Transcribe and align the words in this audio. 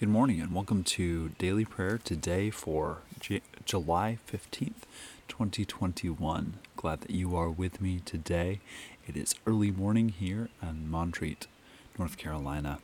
Good 0.00 0.08
morning 0.08 0.40
and 0.40 0.52
welcome 0.52 0.82
to 0.84 1.28
Daily 1.38 1.64
Prayer 1.64 1.96
today 1.96 2.50
for 2.50 2.98
J- 3.20 3.42
July 3.64 4.18
15th, 4.26 4.82
2021. 5.28 6.54
Glad 6.76 7.02
that 7.02 7.10
you 7.12 7.36
are 7.36 7.50
with 7.50 7.80
me 7.80 8.00
today. 8.04 8.60
It 9.06 9.16
is 9.16 9.36
early 9.46 9.70
morning 9.70 10.08
here 10.08 10.48
in 10.60 10.90
Montreat, 10.90 11.46
North 11.98 12.16
Carolina. 12.16 12.80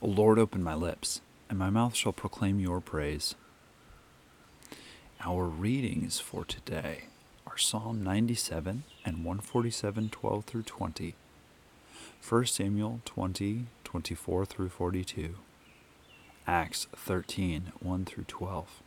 O 0.00 0.06
Lord, 0.06 0.38
open 0.38 0.62
my 0.62 0.74
lips, 0.74 1.20
and 1.50 1.58
my 1.58 1.68
mouth 1.68 1.94
shall 1.94 2.12
proclaim 2.12 2.58
your 2.58 2.80
praise. 2.80 3.34
Our 5.20 5.44
readings 5.44 6.20
for 6.20 6.44
today 6.46 7.04
are 7.46 7.58
Psalm 7.58 8.02
97 8.02 8.84
and 9.04 9.24
147, 9.24 10.08
12 10.08 10.44
through 10.44 10.62
20. 10.62 11.14
1 12.26 12.46
Samuel 12.46 13.00
20, 13.04 13.66
24 13.90 14.44
through 14.44 14.68
42, 14.68 15.34
Acts 16.46 16.86
13, 16.94 17.72
1 17.80 18.04
through 18.04 18.22
12, 18.22 18.82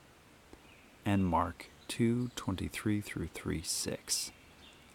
and 1.06 1.26
Mark 1.26 1.66
2, 1.90 2.32
23 2.38 3.02
through 3.02 3.28
3, 3.28 3.62
6. 3.62 4.32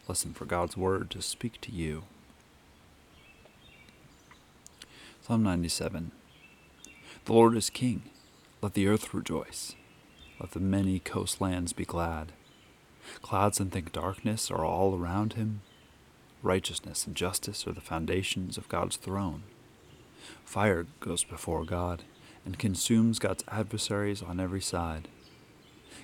Listen 0.09 0.33
for 0.33 0.47
God's 0.47 0.79
word 0.79 1.11
to 1.11 1.21
speak 1.21 1.61
to 1.61 1.71
you. 1.71 2.05
Psalm 5.21 5.43
97 5.43 6.13
The 7.27 7.33
Lord 7.35 7.55
is 7.55 7.69
king. 7.69 8.05
Let 8.63 8.73
the 8.73 8.89
earth 8.89 9.13
rejoice. 9.13 9.75
Let 10.41 10.53
the 10.53 10.61
many 10.61 11.01
coastlands 11.01 11.75
be 11.75 11.85
glad. 11.85 12.33
Clouds 13.21 13.61
and 13.61 13.71
thick 13.71 13.93
darkness 13.93 14.51
are 14.51 14.65
all 14.65 14.99
around 14.99 15.35
him. 15.35 15.61
Righteousness 16.43 17.07
and 17.07 17.15
justice 17.15 17.67
are 17.67 17.73
the 17.73 17.83
foundations 17.83 18.57
of 18.57 18.71
God's 18.71 18.97
throne. 18.97 19.43
Fire 20.45 20.87
goes 21.01 21.25
before 21.25 21.65
God 21.65 22.03
and 22.45 22.59
consumes 22.59 23.19
God's 23.19 23.45
adversaries 23.49 24.23
on 24.23 24.41
every 24.41 24.61
side. 24.61 25.09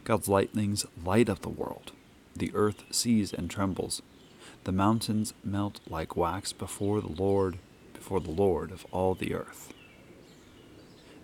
God's 0.04 0.28
lightnings 0.28 0.84
light 1.02 1.28
up 1.28 1.40
the 1.40 1.48
world. 1.48 1.92
The 2.36 2.50
earth 2.54 2.84
sees 2.90 3.32
and 3.32 3.48
trembles. 3.48 4.02
The 4.64 4.72
mountains 4.72 5.34
melt 5.42 5.80
like 5.88 6.16
wax 6.16 6.52
before 6.52 7.00
the 7.00 7.12
Lord, 7.12 7.58
before 7.92 8.20
the 8.20 8.30
Lord 8.30 8.70
of 8.70 8.84
all 8.90 9.14
the 9.14 9.34
earth. 9.34 9.72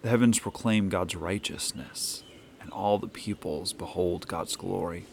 The 0.03 0.09
heavens 0.09 0.39
proclaim 0.39 0.89
God's 0.89 1.15
righteousness, 1.15 2.23
and 2.61 2.71
all 2.71 2.99
the 2.99 3.09
peoples 3.09 3.75
behold 3.75 4.27
God's 4.27 4.57
glory. 4.57 5.05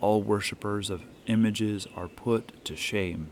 All 0.00 0.22
worshippers 0.22 0.90
of 0.90 1.04
images 1.26 1.86
are 1.94 2.08
put 2.08 2.64
to 2.64 2.74
shame 2.74 3.30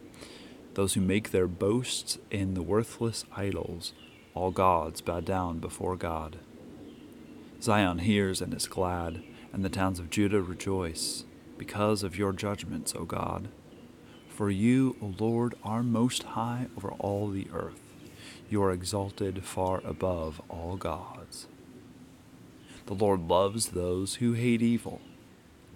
those 0.74 0.94
who 0.94 1.00
make 1.00 1.30
their 1.30 1.46
boasts 1.46 2.18
in 2.30 2.54
the 2.54 2.62
worthless 2.62 3.24
idols, 3.36 3.92
all 4.34 4.50
gods 4.50 5.00
bow 5.00 5.20
down 5.20 5.58
before 5.58 5.96
God. 5.96 6.38
Zion 7.60 7.98
hears 7.98 8.40
and 8.40 8.54
is 8.54 8.66
glad, 8.66 9.22
and 9.52 9.64
the 9.64 9.68
towns 9.68 9.98
of 9.98 10.10
Judah 10.10 10.40
rejoice, 10.40 11.24
because 11.58 12.02
of 12.02 12.16
your 12.16 12.32
judgments, 12.32 12.94
O 12.96 13.04
God. 13.04 13.48
For 14.28 14.50
you, 14.50 14.96
O 15.02 15.14
Lord, 15.18 15.54
are 15.62 15.82
most 15.82 16.22
high 16.22 16.68
over 16.76 16.92
all 16.92 17.28
the 17.28 17.48
earth. 17.52 17.80
You 18.48 18.62
are 18.62 18.72
exalted 18.72 19.44
far 19.44 19.82
above 19.84 20.40
all 20.48 20.76
gods. 20.76 21.46
The 22.86 22.94
Lord 22.94 23.28
loves 23.28 23.68
those 23.68 24.16
who 24.16 24.32
hate 24.32 24.62
evil. 24.62 25.00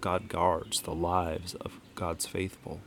God 0.01 0.27
guards 0.27 0.81
the 0.81 0.95
lives 0.95 1.53
of 1.55 1.79
God's 1.93 2.25
faithful. 2.25 2.81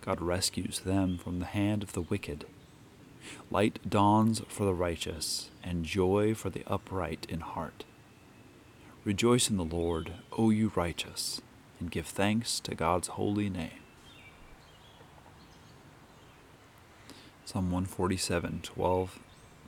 God 0.00 0.20
rescues 0.20 0.80
them 0.80 1.18
from 1.18 1.38
the 1.38 1.46
hand 1.46 1.82
of 1.82 1.92
the 1.92 2.02
wicked. 2.02 2.46
Light 3.50 3.78
dawns 3.88 4.42
for 4.48 4.64
the 4.64 4.74
righteous, 4.74 5.50
and 5.62 5.84
joy 5.84 6.34
for 6.34 6.50
the 6.50 6.64
upright 6.66 7.26
in 7.28 7.40
heart. 7.40 7.84
Rejoice 9.04 9.50
in 9.50 9.56
the 9.56 9.64
Lord, 9.64 10.12
O 10.36 10.50
you 10.50 10.72
righteous, 10.74 11.40
and 11.80 11.90
give 11.90 12.06
thanks 12.06 12.60
to 12.60 12.74
God's 12.74 13.08
holy 13.08 13.48
name. 13.48 13.70
Psalm 17.44 17.66
147, 17.66 18.60
12 18.62 19.18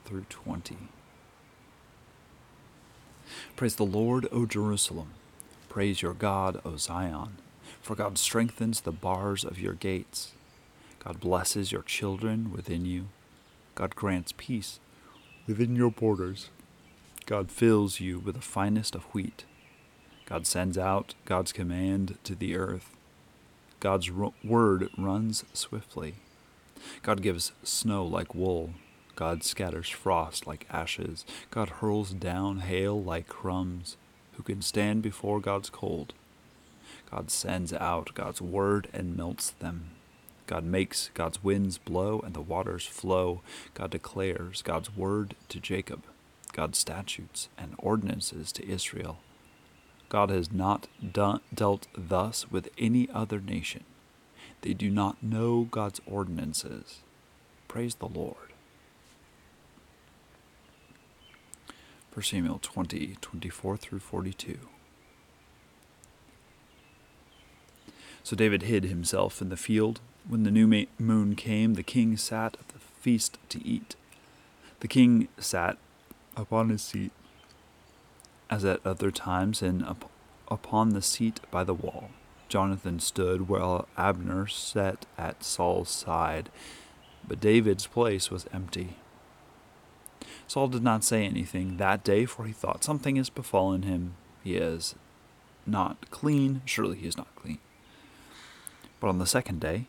through 0.04 0.24
20. 0.30 0.76
Praise 3.56 3.76
the 3.76 3.84
Lord, 3.84 4.28
O 4.30 4.46
Jerusalem. 4.46 5.10
Praise 5.68 6.00
your 6.00 6.14
God, 6.14 6.60
O 6.64 6.76
Zion. 6.76 7.38
For 7.84 7.94
God 7.94 8.16
strengthens 8.16 8.80
the 8.80 8.92
bars 8.92 9.44
of 9.44 9.60
your 9.60 9.74
gates. 9.74 10.32
God 11.00 11.20
blesses 11.20 11.70
your 11.70 11.82
children 11.82 12.50
within 12.50 12.86
you. 12.86 13.08
God 13.74 13.94
grants 13.94 14.32
peace 14.34 14.80
within 15.46 15.76
your 15.76 15.90
borders. 15.90 16.48
God 17.26 17.50
fills 17.50 18.00
you 18.00 18.18
with 18.18 18.36
the 18.36 18.40
finest 18.40 18.94
of 18.94 19.02
wheat. 19.12 19.44
God 20.24 20.46
sends 20.46 20.78
out 20.78 21.14
God's 21.26 21.52
command 21.52 22.16
to 22.24 22.34
the 22.34 22.56
earth. 22.56 22.88
God's 23.80 24.10
word 24.10 24.88
runs 24.96 25.44
swiftly. 25.52 26.14
God 27.02 27.20
gives 27.20 27.52
snow 27.64 28.06
like 28.06 28.34
wool. 28.34 28.70
God 29.14 29.44
scatters 29.44 29.90
frost 29.90 30.46
like 30.46 30.66
ashes. 30.70 31.26
God 31.50 31.68
hurls 31.68 32.12
down 32.12 32.60
hail 32.60 33.02
like 33.02 33.28
crumbs. 33.28 33.98
Who 34.38 34.42
can 34.42 34.62
stand 34.62 35.02
before 35.02 35.38
God's 35.38 35.68
cold? 35.68 36.14
God 37.10 37.30
sends 37.30 37.72
out 37.72 38.14
God's 38.14 38.40
word 38.40 38.88
and 38.92 39.16
melts 39.16 39.50
them. 39.50 39.90
God 40.46 40.64
makes 40.64 41.10
God's 41.14 41.42
winds 41.42 41.78
blow 41.78 42.20
and 42.20 42.34
the 42.34 42.40
waters 42.40 42.86
flow. 42.86 43.40
God 43.72 43.90
declares 43.90 44.62
God's 44.62 44.94
word 44.94 45.34
to 45.48 45.58
Jacob, 45.60 46.02
God's 46.52 46.78
statutes 46.78 47.48
and 47.56 47.74
ordinances 47.78 48.52
to 48.52 48.68
Israel. 48.68 49.18
God 50.08 50.30
has 50.30 50.52
not 50.52 50.86
done, 51.12 51.40
dealt 51.52 51.86
thus 51.96 52.50
with 52.50 52.68
any 52.78 53.08
other 53.10 53.40
nation. 53.40 53.84
They 54.60 54.74
do 54.74 54.90
not 54.90 55.22
know 55.22 55.64
God's 55.70 56.00
ordinances. 56.06 57.00
Praise 57.68 57.96
the 57.96 58.06
Lord. 58.06 58.36
1 62.12 62.22
Samuel 62.22 62.60
20, 62.62 63.16
24 63.20 63.76
through 63.76 63.98
42. 63.98 64.58
So 68.24 68.34
David 68.34 68.62
hid 68.62 68.84
himself 68.84 69.42
in 69.42 69.50
the 69.50 69.56
field. 69.56 70.00
When 70.26 70.44
the 70.44 70.50
new 70.50 70.86
moon 70.98 71.36
came, 71.36 71.74
the 71.74 71.82
king 71.82 72.16
sat 72.16 72.56
at 72.58 72.68
the 72.68 72.78
feast 72.78 73.38
to 73.50 73.64
eat. 73.64 73.96
The 74.80 74.88
king 74.88 75.28
sat 75.38 75.76
upon 76.34 76.70
his 76.70 76.80
seat, 76.80 77.12
as 78.48 78.64
at 78.64 78.84
other 78.84 79.10
times, 79.10 79.60
and 79.60 79.84
up, 79.84 80.10
upon 80.48 80.90
the 80.90 81.02
seat 81.02 81.40
by 81.50 81.64
the 81.64 81.74
wall. 81.74 82.08
Jonathan 82.48 82.98
stood 82.98 83.46
while 83.46 83.88
Abner 83.98 84.46
sat 84.46 85.04
at 85.18 85.44
Saul's 85.44 85.90
side, 85.90 86.48
but 87.28 87.40
David's 87.40 87.86
place 87.86 88.30
was 88.30 88.46
empty. 88.54 88.96
Saul 90.46 90.68
did 90.68 90.82
not 90.82 91.04
say 91.04 91.26
anything 91.26 91.76
that 91.76 92.02
day, 92.02 92.24
for 92.24 92.46
he 92.46 92.52
thought, 92.52 92.84
Something 92.84 93.16
has 93.16 93.28
befallen 93.28 93.82
him. 93.82 94.14
He 94.42 94.56
is 94.56 94.94
not 95.66 96.10
clean. 96.10 96.62
Surely 96.64 96.98
he 96.98 97.06
is 97.06 97.18
not 97.18 97.34
clean. 97.36 97.58
But 99.04 99.10
on 99.10 99.18
the 99.18 99.26
second 99.26 99.60
day, 99.60 99.84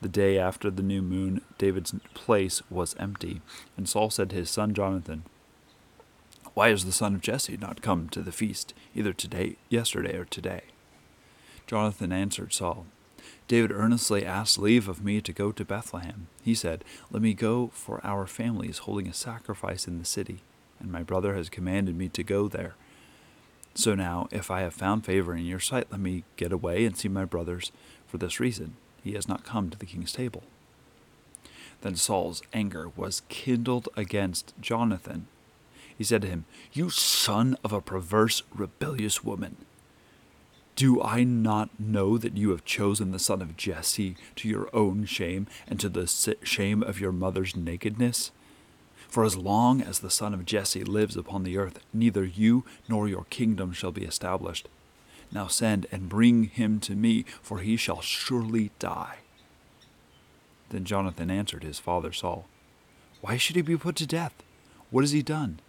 the 0.00 0.08
day 0.08 0.38
after 0.38 0.70
the 0.70 0.82
new 0.82 1.02
moon, 1.02 1.42
David's 1.58 1.94
place 2.14 2.62
was 2.70 2.96
empty. 2.98 3.42
And 3.76 3.86
Saul 3.86 4.08
said 4.08 4.30
to 4.30 4.36
his 4.36 4.48
son 4.48 4.72
Jonathan, 4.72 5.24
Why 6.54 6.70
has 6.70 6.86
the 6.86 6.92
son 6.92 7.16
of 7.16 7.20
Jesse 7.20 7.58
not 7.58 7.82
come 7.82 8.08
to 8.08 8.22
the 8.22 8.32
feast, 8.32 8.72
either 8.94 9.12
today, 9.12 9.56
yesterday, 9.68 10.16
or 10.16 10.24
today? 10.24 10.62
Jonathan 11.66 12.10
answered 12.10 12.54
Saul, 12.54 12.86
David 13.48 13.70
earnestly 13.70 14.24
asked 14.24 14.56
leave 14.56 14.88
of 14.88 15.04
me 15.04 15.20
to 15.20 15.32
go 15.34 15.52
to 15.52 15.62
Bethlehem. 15.62 16.28
He 16.42 16.54
said, 16.54 16.86
Let 17.10 17.20
me 17.20 17.34
go, 17.34 17.68
for 17.74 18.00
our 18.02 18.26
family 18.26 18.70
is 18.70 18.78
holding 18.78 19.08
a 19.08 19.12
sacrifice 19.12 19.86
in 19.86 19.98
the 19.98 20.06
city, 20.06 20.40
and 20.80 20.90
my 20.90 21.02
brother 21.02 21.34
has 21.34 21.50
commanded 21.50 21.98
me 21.98 22.08
to 22.08 22.22
go 22.22 22.48
there. 22.48 22.76
So 23.74 23.94
now, 23.94 24.26
if 24.32 24.50
I 24.50 24.62
have 24.62 24.74
found 24.74 25.04
favor 25.04 25.36
in 25.36 25.44
your 25.44 25.60
sight, 25.60 25.86
let 25.90 26.00
me 26.00 26.24
get 26.36 26.50
away 26.50 26.84
and 26.84 26.96
see 26.96 27.06
my 27.06 27.24
brothers 27.24 27.70
for 28.08 28.18
this 28.18 28.40
reason, 28.40 28.74
he 29.04 29.12
has 29.12 29.28
not 29.28 29.44
come 29.44 29.70
to 29.70 29.78
the 29.78 29.86
king's 29.86 30.12
table. 30.12 30.42
Then 31.82 31.94
Saul's 31.94 32.42
anger 32.52 32.90
was 32.96 33.22
kindled 33.28 33.88
against 33.96 34.54
Jonathan. 34.60 35.28
He 35.96 36.04
said 36.04 36.22
to 36.22 36.28
him, 36.28 36.44
You 36.72 36.90
son 36.90 37.56
of 37.62 37.72
a 37.72 37.80
perverse, 37.80 38.42
rebellious 38.52 39.22
woman! 39.22 39.56
Do 40.74 41.02
I 41.02 41.24
not 41.24 41.70
know 41.78 42.18
that 42.18 42.36
you 42.36 42.50
have 42.50 42.64
chosen 42.64 43.10
the 43.10 43.18
son 43.18 43.42
of 43.42 43.56
Jesse 43.56 44.16
to 44.36 44.48
your 44.48 44.68
own 44.72 45.06
shame 45.06 45.48
and 45.66 45.80
to 45.80 45.88
the 45.88 46.06
shame 46.44 46.82
of 46.84 47.00
your 47.00 47.10
mother's 47.10 47.56
nakedness? 47.56 48.30
For 49.08 49.24
as 49.24 49.36
long 49.36 49.80
as 49.80 49.98
the 49.98 50.10
son 50.10 50.34
of 50.34 50.44
Jesse 50.44 50.84
lives 50.84 51.16
upon 51.16 51.42
the 51.42 51.56
earth, 51.56 51.80
neither 51.92 52.24
you 52.24 52.64
nor 52.88 53.08
your 53.08 53.24
kingdom 53.24 53.72
shall 53.72 53.90
be 53.90 54.04
established. 54.04 54.68
Now 55.30 55.46
send 55.46 55.86
and 55.92 56.08
bring 56.08 56.44
him 56.44 56.80
to 56.80 56.94
me, 56.94 57.24
for 57.42 57.58
he 57.58 57.76
shall 57.76 58.00
surely 58.00 58.70
die. 58.78 59.18
Then 60.70 60.84
Jonathan 60.84 61.30
answered 61.30 61.64
his 61.64 61.78
father 61.78 62.12
Saul, 62.12 62.46
Why 63.20 63.36
should 63.36 63.56
he 63.56 63.62
be 63.62 63.76
put 63.76 63.96
to 63.96 64.06
death? 64.06 64.34
What 64.90 65.02
has 65.02 65.12
he 65.12 65.22
done? 65.22 65.60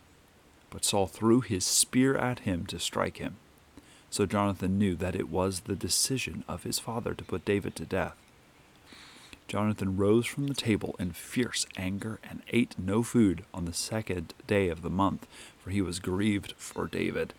But 0.69 0.85
Saul 0.85 1.07
threw 1.07 1.41
his 1.41 1.65
spear 1.65 2.15
at 2.15 2.39
him 2.39 2.65
to 2.67 2.79
strike 2.79 3.17
him. 3.17 3.37
So 4.09 4.25
Jonathan 4.25 4.77
knew 4.77 4.95
that 4.95 5.15
it 5.15 5.29
was 5.29 5.61
the 5.61 5.75
decision 5.75 6.43
of 6.47 6.63
his 6.63 6.79
father 6.79 7.13
to 7.13 7.23
put 7.23 7.45
David 7.45 7.75
to 7.75 7.85
death. 7.85 8.15
Jonathan 9.47 9.97
rose 9.97 10.27
from 10.27 10.47
the 10.47 10.53
table 10.53 10.95
in 10.99 11.11
fierce 11.11 11.65
anger 11.75 12.19
and 12.23 12.43
ate 12.49 12.75
no 12.77 13.01
food 13.01 13.43
on 13.53 13.65
the 13.65 13.73
second 13.73 14.33
day 14.45 14.69
of 14.69 14.83
the 14.83 14.91
month, 14.91 15.27
for 15.57 15.71
he 15.71 15.81
was 15.81 15.99
grieved 15.99 16.53
for 16.55 16.87
David, 16.87 17.33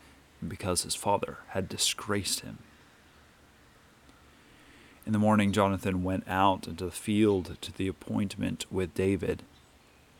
because 0.46 0.82
his 0.82 0.94
father 0.94 1.38
had 1.48 1.68
disgraced 1.68 2.40
him. 2.40 2.58
In 5.06 5.12
the 5.12 5.18
morning, 5.18 5.52
Jonathan 5.52 6.04
went 6.04 6.28
out 6.28 6.68
into 6.68 6.84
the 6.84 6.90
field 6.90 7.56
to 7.60 7.72
the 7.72 7.88
appointment 7.88 8.66
with 8.70 8.94
David, 8.94 9.42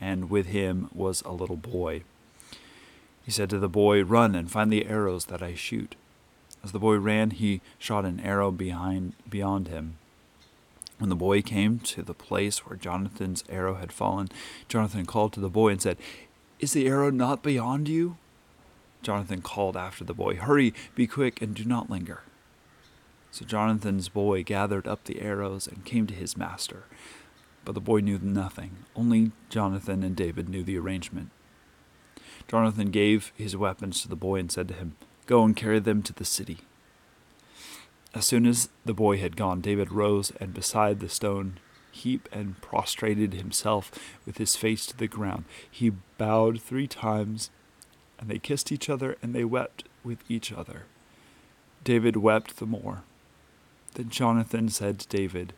and 0.00 0.30
with 0.30 0.46
him 0.46 0.88
was 0.94 1.22
a 1.22 1.32
little 1.32 1.56
boy. 1.56 2.02
He 3.22 3.30
said 3.30 3.50
to 3.50 3.58
the 3.58 3.68
boy, 3.68 4.02
Run 4.02 4.34
and 4.34 4.50
find 4.50 4.72
the 4.72 4.86
arrows 4.86 5.26
that 5.26 5.42
I 5.42 5.54
shoot. 5.54 5.94
As 6.64 6.72
the 6.72 6.78
boy 6.78 6.96
ran, 6.96 7.30
he 7.30 7.60
shot 7.78 8.04
an 8.04 8.20
arrow 8.20 8.50
behind, 8.50 9.14
beyond 9.28 9.68
him. 9.68 9.96
When 10.98 11.08
the 11.08 11.16
boy 11.16 11.40
came 11.40 11.78
to 11.80 12.02
the 12.02 12.14
place 12.14 12.66
where 12.66 12.76
Jonathan's 12.76 13.44
arrow 13.48 13.76
had 13.76 13.92
fallen, 13.92 14.28
Jonathan 14.68 15.06
called 15.06 15.32
to 15.34 15.40
the 15.40 15.48
boy 15.48 15.68
and 15.68 15.80
said, 15.80 15.96
Is 16.58 16.72
the 16.72 16.86
arrow 16.86 17.10
not 17.10 17.42
beyond 17.42 17.88
you? 17.88 18.16
Jonathan 19.02 19.42
called 19.42 19.76
after 19.76 20.04
the 20.04 20.14
boy, 20.14 20.36
Hurry, 20.36 20.74
be 20.94 21.06
quick, 21.06 21.40
and 21.40 21.54
do 21.54 21.64
not 21.64 21.90
linger. 21.90 22.22
So 23.30 23.44
Jonathan's 23.44 24.08
boy 24.08 24.42
gathered 24.42 24.86
up 24.86 25.04
the 25.04 25.20
arrows 25.20 25.66
and 25.66 25.84
came 25.84 26.06
to 26.06 26.14
his 26.14 26.36
master. 26.36 26.84
But 27.64 27.74
the 27.74 27.80
boy 27.80 28.00
knew 28.00 28.18
nothing. 28.20 28.84
Only 28.96 29.32
Jonathan 29.48 30.02
and 30.02 30.16
David 30.16 30.48
knew 30.48 30.62
the 30.62 30.78
arrangement. 30.78 31.30
Jonathan 32.48 32.90
gave 32.90 33.32
his 33.36 33.56
weapons 33.56 34.02
to 34.02 34.08
the 34.08 34.16
boy 34.16 34.40
and 34.40 34.50
said 34.50 34.68
to 34.68 34.74
him, 34.74 34.96
Go 35.26 35.44
and 35.44 35.54
carry 35.54 35.78
them 35.78 36.02
to 36.02 36.12
the 36.12 36.24
city. 36.24 36.58
As 38.12 38.26
soon 38.26 38.44
as 38.46 38.70
the 38.84 38.94
boy 38.94 39.18
had 39.18 39.36
gone, 39.36 39.60
David 39.60 39.92
rose 39.92 40.32
and 40.40 40.52
beside 40.52 40.98
the 40.98 41.08
stone 41.08 41.60
heap 41.92 42.28
and 42.32 42.60
prostrated 42.60 43.34
himself 43.34 43.92
with 44.26 44.38
his 44.38 44.56
face 44.56 44.86
to 44.86 44.96
the 44.96 45.08
ground. 45.08 45.44
He 45.70 45.90
bowed 46.18 46.60
three 46.60 46.88
times, 46.88 47.50
and 48.20 48.28
they 48.28 48.38
kissed 48.38 48.70
each 48.70 48.88
other, 48.90 49.16
and 49.22 49.34
they 49.34 49.44
wept 49.44 49.84
with 50.04 50.18
each 50.28 50.52
other. 50.52 50.84
David 51.82 52.16
wept 52.16 52.58
the 52.58 52.66
more. 52.66 53.02
Then 53.94 54.10
Jonathan 54.10 54.68
said 54.68 54.98
to 55.00 55.08
David, 55.08 55.54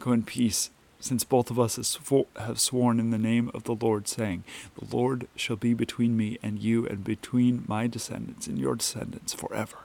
Go 0.00 0.12
in 0.12 0.24
peace, 0.24 0.70
since 1.00 1.22
both 1.22 1.50
of 1.50 1.58
us 1.58 1.98
have 2.36 2.60
sworn 2.60 2.98
in 2.98 3.10
the 3.10 3.18
name 3.18 3.50
of 3.54 3.64
the 3.64 3.74
Lord, 3.74 4.08
saying, 4.08 4.42
The 4.78 4.96
Lord 4.96 5.28
shall 5.36 5.56
be 5.56 5.74
between 5.74 6.16
me 6.16 6.38
and 6.42 6.58
you, 6.58 6.86
and 6.86 7.04
between 7.04 7.64
my 7.68 7.86
descendants 7.86 8.48
and 8.48 8.58
your 8.58 8.74
descendants 8.74 9.32
forever. 9.32 9.78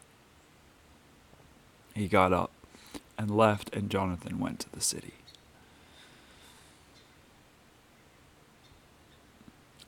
He 1.93 2.07
got 2.07 2.33
up 2.33 2.51
and 3.17 3.29
left, 3.29 3.73
and 3.75 3.91
Jonathan 3.91 4.39
went 4.39 4.59
to 4.61 4.71
the 4.71 4.81
city. 4.81 5.13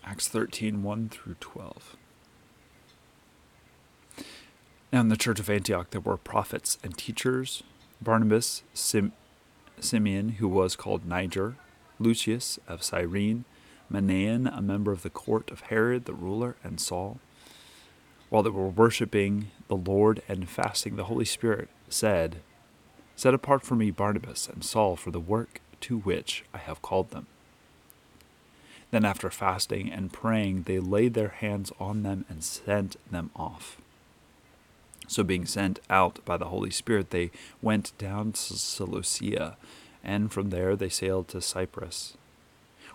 Acts 0.07 0.27
13 0.27 0.83
1 0.83 1.09
through 1.09 1.35
12. 1.39 1.97
Now, 4.93 5.01
in 5.01 5.09
the 5.09 5.17
church 5.17 5.39
of 5.39 5.49
Antioch, 5.49 5.89
there 5.89 5.99
were 5.99 6.15
prophets 6.15 6.77
and 6.83 6.95
teachers 6.95 7.63
Barnabas, 7.99 8.61
Sim- 8.73 9.13
Simeon, 9.79 10.29
who 10.37 10.47
was 10.47 10.75
called 10.75 11.07
Niger, 11.07 11.55
Lucius 11.99 12.59
of 12.67 12.83
Cyrene, 12.83 13.45
Manaen, 13.91 14.47
a 14.55 14.61
member 14.61 14.91
of 14.91 15.01
the 15.01 15.09
court 15.09 15.49
of 15.49 15.61
Herod 15.61 16.05
the 16.05 16.13
ruler, 16.13 16.55
and 16.63 16.79
Saul. 16.79 17.19
While 18.29 18.43
they 18.43 18.51
were 18.51 18.67
worshiping 18.67 19.49
the 19.67 19.75
Lord 19.75 20.21
and 20.27 20.47
fasting, 20.47 20.97
the 20.97 21.05
Holy 21.05 21.25
Spirit 21.25 21.69
said, 21.89 22.37
Set 23.15 23.33
apart 23.33 23.63
for 23.63 23.75
me 23.75 23.89
Barnabas 23.89 24.47
and 24.47 24.63
Saul 24.63 24.95
for 24.95 25.09
the 25.09 25.19
work 25.19 25.61
to 25.81 25.97
which 25.97 26.43
I 26.53 26.59
have 26.59 26.81
called 26.81 27.09
them. 27.09 27.27
Then, 28.95 29.03
after 29.03 29.29
fasting 29.29 29.91
and 29.91 30.13
praying, 30.13 30.63
they 30.63 30.79
laid 30.79 31.15
their 31.15 31.27
hands 31.27 31.69
on 31.81 32.03
them 32.03 32.23
and 32.29 32.41
sent 32.41 32.95
them 33.11 33.29
off. 33.35 33.75
So, 35.09 35.21
being 35.21 35.45
sent 35.45 35.81
out 35.89 36.23
by 36.23 36.37
the 36.37 36.45
Holy 36.45 36.71
Spirit, 36.71 37.09
they 37.09 37.31
went 37.61 37.91
down 37.97 38.31
to 38.31 38.53
Seleucia, 38.53 39.57
and 40.01 40.31
from 40.31 40.49
there 40.49 40.77
they 40.77 40.87
sailed 40.87 41.27
to 41.27 41.41
Cyprus. 41.41 42.15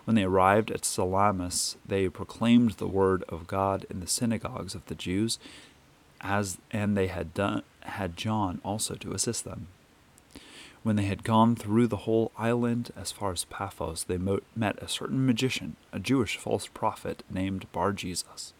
When 0.05 0.15
they 0.15 0.23
arrived 0.23 0.71
at 0.71 0.85
Salamis, 0.85 1.77
they 1.85 2.09
proclaimed 2.09 2.71
the 2.71 2.87
word 2.87 3.23
of 3.29 3.45
God 3.45 3.85
in 3.87 3.99
the 3.99 4.07
synagogues 4.07 4.73
of 4.73 4.83
the 4.87 4.95
Jews, 4.95 5.37
as 6.21 6.57
and 6.71 6.97
they 6.97 7.09
had 7.09 7.35
done 7.35 7.61
had 7.81 8.17
John 8.17 8.59
also 8.65 8.95
to 8.95 9.13
assist 9.13 9.45
them. 9.45 9.67
When 10.83 10.95
they 10.95 11.05
had 11.05 11.23
gone 11.23 11.55
through 11.55 11.87
the 11.87 11.97
whole 11.97 12.31
island 12.37 12.91
as 12.95 13.11
far 13.11 13.31
as 13.31 13.45
Paphos, 13.45 14.03
they 14.03 14.17
met 14.17 14.81
a 14.81 14.87
certain 14.87 15.25
magician, 15.25 15.75
a 15.93 15.99
Jewish 15.99 16.37
false 16.37 16.65
prophet 16.65 17.23
named 17.29 17.71
Bar 17.71 17.93
Jesus. 17.93 18.53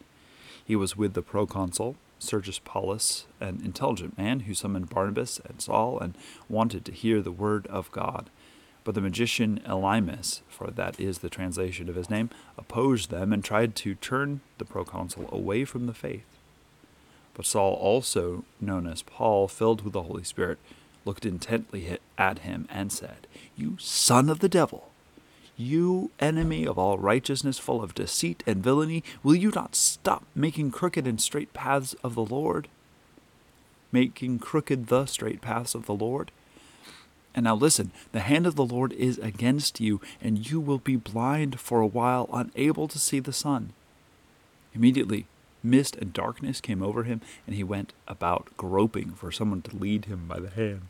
He 0.64 0.76
was 0.76 0.96
with 0.96 1.16
the 1.16 1.24
proconsul, 1.24 1.96
Sergius 2.20 2.60
Paulus, 2.64 3.26
an 3.40 3.62
intelligent 3.66 4.20
man 4.20 4.42
who 4.42 4.54
summoned 4.54 4.92
Barnabas 4.92 5.42
and 5.50 5.60
Saul 5.60 5.98
and 5.98 6.16
wanted 6.48 6.86
to 6.86 6.92
hear 6.92 7.22
the 7.22 7.32
word 7.32 7.66
of 7.68 7.92
God. 7.92 8.30
But 8.84 8.94
the 8.94 9.02
magician 9.02 9.60
Elymas, 9.66 10.42
for 10.48 10.70
that 10.70 11.00
is 11.00 11.20
the 11.20 11.30
translation 11.30 11.90
of 11.90 11.96
his 11.96 12.10
name, 12.10 12.30
opposed 12.58 13.10
them 13.10 13.34
and 13.34 13.44
tried 13.44 13.76
to 13.78 13.96
turn 13.96 14.42
the 14.60 14.66
proconsul 14.66 15.28
away 15.32 15.66
from 15.66 15.88
the 15.88 15.94
faith. 15.94 16.26
But 17.34 17.48
Saul, 17.48 17.74
also 17.74 18.44
known 18.60 18.86
as 18.86 19.02
Paul, 19.02 19.48
filled 19.48 19.82
with 19.82 19.94
the 19.94 20.04
Holy 20.04 20.24
Spirit, 20.24 20.60
looked 21.06 21.26
intently 21.26 21.98
at 22.18 22.40
him 22.40 22.68
and 22.70 22.92
said, 22.92 23.28
You 23.56 23.78
son 23.80 24.30
of 24.30 24.40
the 24.40 24.50
devil! 24.50 24.92
You 25.58 26.12
enemy 26.20 26.66
of 26.66 26.80
all 26.80 26.98
righteousness, 26.98 27.60
full 27.60 27.84
of 27.84 27.94
deceit 27.94 28.44
and 28.48 28.64
villainy, 28.64 29.04
will 29.22 29.36
you 29.36 29.52
not 29.54 29.76
stop 29.76 30.24
making 30.34 30.72
crooked 30.72 31.06
and 31.06 31.22
straight 31.22 31.54
paths 31.54 31.94
of 32.04 32.16
the 32.16 32.26
Lord? 32.26 32.68
Making 33.92 34.40
crooked 34.40 34.88
the 34.88 35.06
straight 35.06 35.42
paths 35.42 35.76
of 35.76 35.86
the 35.86 35.94
Lord? 35.94 36.32
And 37.36 37.44
now 37.44 37.56
listen, 37.56 37.92
the 38.12 38.22
hand 38.22 38.48
of 38.48 38.56
the 38.56 38.66
Lord 38.66 38.92
is 38.94 39.18
against 39.20 39.80
you, 39.80 40.02
and 40.22 40.50
you 40.50 40.60
will 40.60 40.80
be 40.80 40.96
blind 40.96 41.60
for 41.60 41.80
a 41.80 41.88
while, 41.88 42.30
unable 42.34 42.88
to 42.88 43.00
see 43.00 43.20
the 43.20 43.34
sun. 43.34 43.74
Immediately, 44.74 45.28
Mist 45.64 45.96
and 45.96 46.12
darkness 46.12 46.60
came 46.60 46.82
over 46.82 47.04
him, 47.04 47.22
and 47.46 47.56
he 47.56 47.64
went 47.64 47.94
about 48.08 48.56
groping 48.58 49.12
for 49.12 49.32
someone 49.32 49.62
to 49.64 49.76
lead 49.76 50.06
him 50.06 50.28
by 50.28 50.40
the 50.40 50.50
hand. 50.50 50.88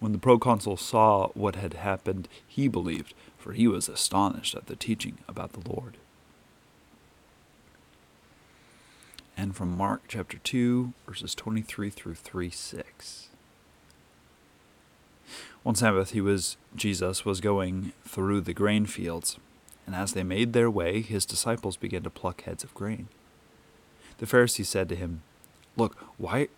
When 0.00 0.12
the 0.12 0.18
proconsul 0.18 0.76
saw 0.76 1.28
what 1.28 1.54
had 1.54 1.74
happened, 1.74 2.28
he 2.46 2.66
believed, 2.66 3.14
for 3.38 3.52
he 3.52 3.68
was 3.68 3.88
astonished 3.88 4.56
at 4.56 4.66
the 4.66 4.74
teaching 4.74 5.18
about 5.28 5.52
the 5.52 5.68
Lord. 5.68 5.96
And 9.36 9.54
from 9.54 9.76
Mark 9.76 10.02
chapter 10.08 10.38
2, 10.38 10.92
verses 11.06 11.34
23 11.34 11.90
through 11.90 12.14
3 12.14 12.50
6. 12.50 13.28
One 15.62 15.76
Sabbath, 15.76 16.10
he 16.10 16.20
was 16.20 16.56
Jesus 16.74 17.24
was 17.24 17.40
going 17.40 17.92
through 18.04 18.40
the 18.40 18.52
grain 18.52 18.86
fields 18.86 19.38
and 19.86 19.94
as 19.94 20.12
they 20.12 20.22
made 20.22 20.52
their 20.52 20.70
way, 20.70 21.00
his 21.00 21.26
disciples 21.26 21.76
began 21.76 22.02
to 22.02 22.10
pluck 22.10 22.42
heads 22.42 22.64
of 22.64 22.74
grain. 22.74 23.08
The 24.18 24.26
Pharisees 24.26 24.68
said 24.68 24.88
to 24.90 24.96
him, 24.96 25.22
Look, 25.76 25.96
why 26.16 26.48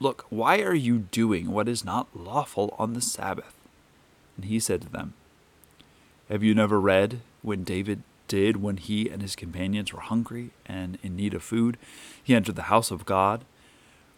look, 0.00 0.26
why 0.28 0.60
are 0.60 0.74
you 0.74 0.98
doing 0.98 1.50
what 1.50 1.68
is 1.68 1.84
not 1.84 2.08
lawful 2.14 2.74
on 2.78 2.94
the 2.94 3.00
Sabbath? 3.00 3.54
And 4.36 4.46
he 4.46 4.58
said 4.60 4.82
to 4.82 4.88
them, 4.88 5.14
Have 6.28 6.42
you 6.42 6.54
never 6.54 6.80
read 6.80 7.20
when 7.42 7.64
David 7.64 8.02
did 8.28 8.62
when 8.62 8.76
he 8.76 9.08
and 9.08 9.22
his 9.22 9.36
companions 9.36 9.92
were 9.92 10.00
hungry 10.00 10.50
and 10.66 10.98
in 11.02 11.16
need 11.16 11.34
of 11.34 11.42
food? 11.42 11.76
He 12.22 12.34
entered 12.34 12.56
the 12.56 12.62
house 12.62 12.90
of 12.90 13.06
God 13.06 13.44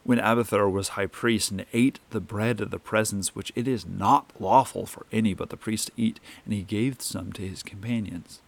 when 0.04 0.18
Abiathar 0.18 0.68
was 0.68 0.90
high 0.90 1.06
priest 1.06 1.50
and 1.50 1.64
ate 1.72 1.98
the 2.10 2.20
bread 2.20 2.60
of 2.60 2.70
the 2.70 2.78
presence 2.78 3.34
which 3.34 3.52
it 3.56 3.66
is 3.66 3.86
not 3.86 4.30
lawful 4.38 4.86
for 4.86 5.06
any 5.10 5.34
but 5.34 5.48
the 5.48 5.56
priest 5.56 5.88
to 5.88 5.92
eat, 5.96 6.20
and 6.44 6.52
he 6.52 6.62
gave 6.62 7.00
some 7.00 7.32
to 7.32 7.42
his 7.42 7.62
companions. 7.62 8.40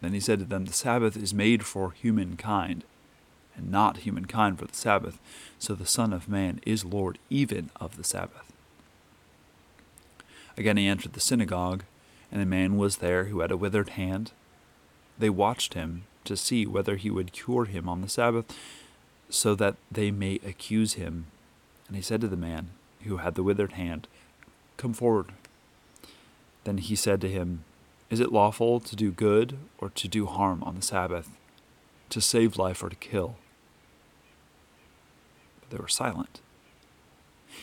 Then 0.00 0.12
he 0.12 0.20
said 0.20 0.38
to 0.40 0.44
them, 0.44 0.64
The 0.64 0.72
Sabbath 0.72 1.16
is 1.16 1.32
made 1.32 1.64
for 1.64 1.92
humankind, 1.92 2.84
and 3.56 3.70
not 3.70 3.98
humankind 3.98 4.58
for 4.58 4.66
the 4.66 4.74
Sabbath. 4.74 5.18
So 5.58 5.74
the 5.74 5.86
Son 5.86 6.12
of 6.12 6.28
Man 6.28 6.60
is 6.66 6.84
Lord 6.84 7.18
even 7.30 7.70
of 7.80 7.96
the 7.96 8.04
Sabbath. 8.04 8.52
Again 10.56 10.76
he 10.76 10.86
entered 10.86 11.14
the 11.14 11.20
synagogue, 11.20 11.84
and 12.30 12.40
a 12.42 12.46
man 12.46 12.76
was 12.76 12.98
there 12.98 13.24
who 13.24 13.40
had 13.40 13.50
a 13.50 13.56
withered 13.56 13.90
hand. 13.90 14.32
They 15.18 15.30
watched 15.30 15.74
him 15.74 16.04
to 16.24 16.36
see 16.36 16.66
whether 16.66 16.96
he 16.96 17.10
would 17.10 17.32
cure 17.32 17.64
him 17.64 17.88
on 17.88 18.00
the 18.00 18.08
Sabbath, 18.08 18.46
so 19.30 19.54
that 19.54 19.76
they 19.90 20.10
may 20.10 20.36
accuse 20.46 20.94
him. 20.94 21.26
And 21.86 21.96
he 21.96 22.02
said 22.02 22.20
to 22.22 22.28
the 22.28 22.36
man 22.36 22.70
who 23.02 23.18
had 23.18 23.34
the 23.34 23.42
withered 23.42 23.72
hand, 23.72 24.06
Come 24.76 24.92
forward. 24.92 25.26
Then 26.64 26.78
he 26.78 26.96
said 26.96 27.20
to 27.20 27.28
him, 27.28 27.64
Is 28.10 28.20
it 28.20 28.32
lawful 28.32 28.80
to 28.80 28.96
do 28.96 29.10
good 29.10 29.56
or 29.78 29.90
to 29.90 30.08
do 30.08 30.26
harm 30.26 30.62
on 30.62 30.76
the 30.76 30.82
Sabbath, 30.82 31.30
to 32.10 32.20
save 32.20 32.58
life 32.58 32.82
or 32.82 32.88
to 32.88 32.96
kill? 32.96 33.36
But 35.60 35.70
they 35.70 35.82
were 35.82 35.88
silent. 35.88 36.40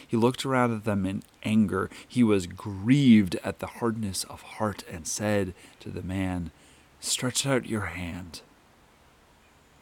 He 0.08 0.18
looked 0.18 0.46
around 0.46 0.76
at 0.76 0.84
them 0.84 1.06
in 1.06 1.24
anger. 1.44 1.90
He 2.08 2.24
was 2.24 2.48
grieved 2.48 3.36
at 3.44 3.60
the 3.60 3.68
hardness 3.68 4.24
of 4.26 4.42
heart 4.42 4.84
and 4.90 5.08
said 5.08 5.54
to 5.82 5.90
the 5.90 6.02
man, 6.02 6.52
Stretch 7.00 7.46
out 7.46 7.66
your 7.66 7.88
hand. 7.88 8.42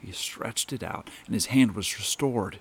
He 0.01 0.11
stretched 0.11 0.71
it 0.71 0.83
out, 0.83 1.09
and 1.25 1.33
his 1.33 1.47
hand 1.47 1.75
was 1.75 1.97
restored. 1.97 2.59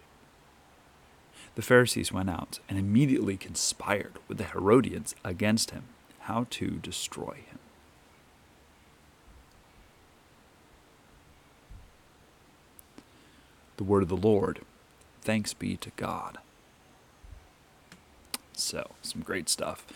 The 1.55 1.63
Pharisees 1.63 2.13
went 2.13 2.31
out 2.31 2.59
and 2.69 2.79
immediately 2.79 3.37
conspired 3.37 4.19
with 4.27 4.39
the 4.39 4.45
Herodians 4.45 5.15
against 5.25 5.71
him, 5.71 5.85
how 6.21 6.47
to 6.51 6.71
destroy 6.71 7.39
him. 7.49 7.58
The 13.79 13.85
word 13.85 14.03
of 14.03 14.09
the 14.09 14.17
Lord. 14.17 14.61
Thanks 15.23 15.55
be 15.55 15.77
to 15.77 15.91
God. 15.97 16.39
So, 18.53 18.91
some 19.03 19.23
great 19.23 19.49
stuff. 19.49 19.87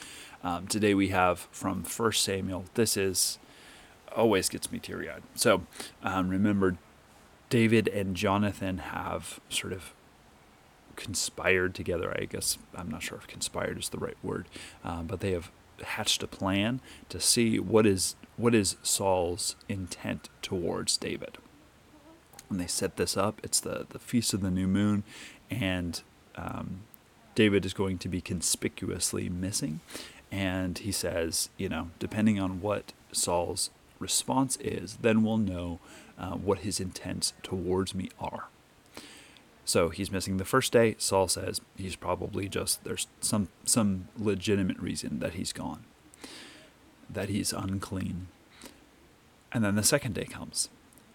Um, 0.44 0.68
today 0.68 0.94
we 0.94 1.08
have 1.08 1.48
from 1.50 1.82
1 1.82 2.12
Samuel. 2.12 2.64
This 2.74 2.96
is 2.96 3.40
always 4.14 4.48
gets 4.48 4.70
me 4.70 4.78
teary 4.78 5.10
eyed. 5.10 5.22
So, 5.34 5.62
um, 6.02 6.28
remember, 6.28 6.76
David 7.50 7.88
and 7.88 8.14
Jonathan 8.14 8.78
have 8.78 9.40
sort 9.48 9.72
of 9.72 9.92
conspired 10.94 11.74
together. 11.74 12.16
I 12.16 12.26
guess 12.26 12.58
I'm 12.76 12.88
not 12.88 13.02
sure 13.02 13.18
if 13.18 13.26
conspired 13.26 13.78
is 13.78 13.88
the 13.88 13.98
right 13.98 14.16
word, 14.22 14.46
um, 14.84 15.08
but 15.08 15.18
they 15.18 15.32
have 15.32 15.50
hatched 15.82 16.22
a 16.22 16.28
plan 16.28 16.80
to 17.08 17.18
see 17.18 17.58
what 17.58 17.84
is 17.84 18.14
what 18.36 18.54
is 18.54 18.76
Saul's 18.84 19.56
intent 19.68 20.28
towards 20.40 20.96
David. 20.96 21.38
And 22.52 22.60
they 22.60 22.66
set 22.66 22.96
this 22.98 23.16
up. 23.16 23.40
It's 23.42 23.60
the 23.60 23.86
the 23.88 23.98
feast 23.98 24.34
of 24.34 24.42
the 24.42 24.50
new 24.50 24.68
moon, 24.68 25.04
and 25.50 26.02
um, 26.36 26.82
David 27.34 27.64
is 27.64 27.72
going 27.72 27.96
to 27.96 28.08
be 28.08 28.20
conspicuously 28.20 29.30
missing. 29.30 29.80
And 30.30 30.76
he 30.76 30.92
says, 30.92 31.48
you 31.56 31.70
know, 31.70 31.88
depending 31.98 32.38
on 32.38 32.60
what 32.60 32.92
Saul's 33.10 33.70
response 33.98 34.56
is, 34.56 34.98
then 35.00 35.22
we'll 35.22 35.38
know 35.38 35.80
uh, 36.18 36.32
what 36.32 36.58
his 36.58 36.78
intents 36.78 37.32
towards 37.42 37.94
me 37.94 38.10
are. 38.20 38.48
So 39.64 39.88
he's 39.88 40.10
missing 40.12 40.36
the 40.36 40.44
first 40.44 40.72
day. 40.72 40.96
Saul 40.98 41.28
says 41.28 41.62
he's 41.74 41.96
probably 41.96 42.48
just 42.48 42.84
there's 42.84 43.06
some 43.20 43.48
some 43.64 44.08
legitimate 44.18 44.78
reason 44.78 45.20
that 45.20 45.34
he's 45.34 45.54
gone, 45.54 45.84
that 47.08 47.30
he's 47.30 47.54
unclean. 47.54 48.26
And 49.52 49.64
then 49.64 49.74
the 49.74 49.82
second 49.82 50.14
day 50.14 50.26
comes, 50.26 50.68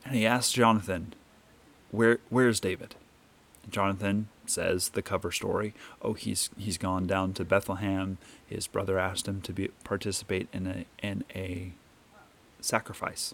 and 0.03 0.15
he 0.15 0.25
asks 0.25 0.51
Jonathan, 0.51 1.13
"Where 1.91 2.20
where's 2.29 2.60
David?" 2.60 2.96
Jonathan 3.70 4.29
says 4.46 4.89
the 4.89 5.01
cover 5.01 5.32
story. 5.32 5.74
Oh, 6.01 6.13
he's 6.13 6.50
he's 6.58 6.77
gone 6.77 7.08
down 7.08 7.34
to 7.34 7.46
Bethlehem. 7.46 8.17
His 8.46 8.67
brother 8.67 8.98
asked 8.98 9.27
him 9.27 9.41
to 9.41 9.53
be 9.53 9.70
participate 9.84 10.48
in 10.53 10.67
a 10.67 10.86
in 11.06 11.24
a 11.36 11.74
sacrifice. 12.60 13.34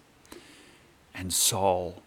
And 1.14 1.32
Saul 1.32 2.02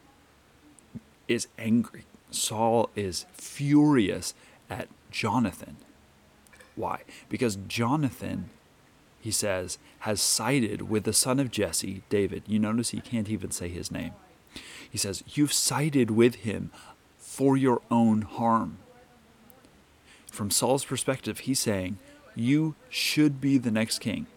is 1.27 1.48
angry. 1.58 2.04
Saul 2.30 2.89
is 2.96 3.25
furious 3.34 4.34
at 4.70 4.89
Jonathan. 5.12 5.77
Why? 6.75 7.04
Because 7.30 7.58
Jonathan, 7.68 8.50
he 9.22 9.32
says, 9.32 9.80
has 10.00 10.22
sided 10.22 10.89
with 10.89 11.06
the 11.06 11.13
son 11.13 11.39
of 11.39 11.51
Jesse, 11.51 12.04
David. 12.10 12.44
You 12.46 12.60
notice 12.60 12.89
he 12.89 13.00
can't 13.00 13.30
even 13.30 13.51
say 13.51 13.70
his 13.70 13.89
name. 13.89 14.12
He 14.89 14.98
says, 14.98 15.24
You've 15.27 15.53
sided 15.53 16.12
with 16.12 16.36
him 16.36 16.72
for 17.17 17.58
your 17.58 17.82
own 17.91 18.24
harm. 18.24 18.77
From 20.32 20.51
Saul's 20.51 20.86
perspective, 20.86 21.39
he's 21.39 21.60
saying, 21.60 21.98
You 22.36 22.75
should 22.89 23.41
be 23.41 23.58
the 23.58 23.72
next 23.72 24.00
king. 24.00 24.27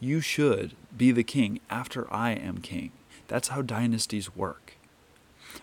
You 0.00 0.20
should 0.20 0.74
be 0.96 1.12
the 1.12 1.24
king 1.24 1.60
after 1.70 2.12
I 2.12 2.32
am 2.32 2.58
king. 2.58 2.92
That's 3.28 3.48
how 3.48 3.62
dynasties 3.62 4.36
work. 4.36 4.74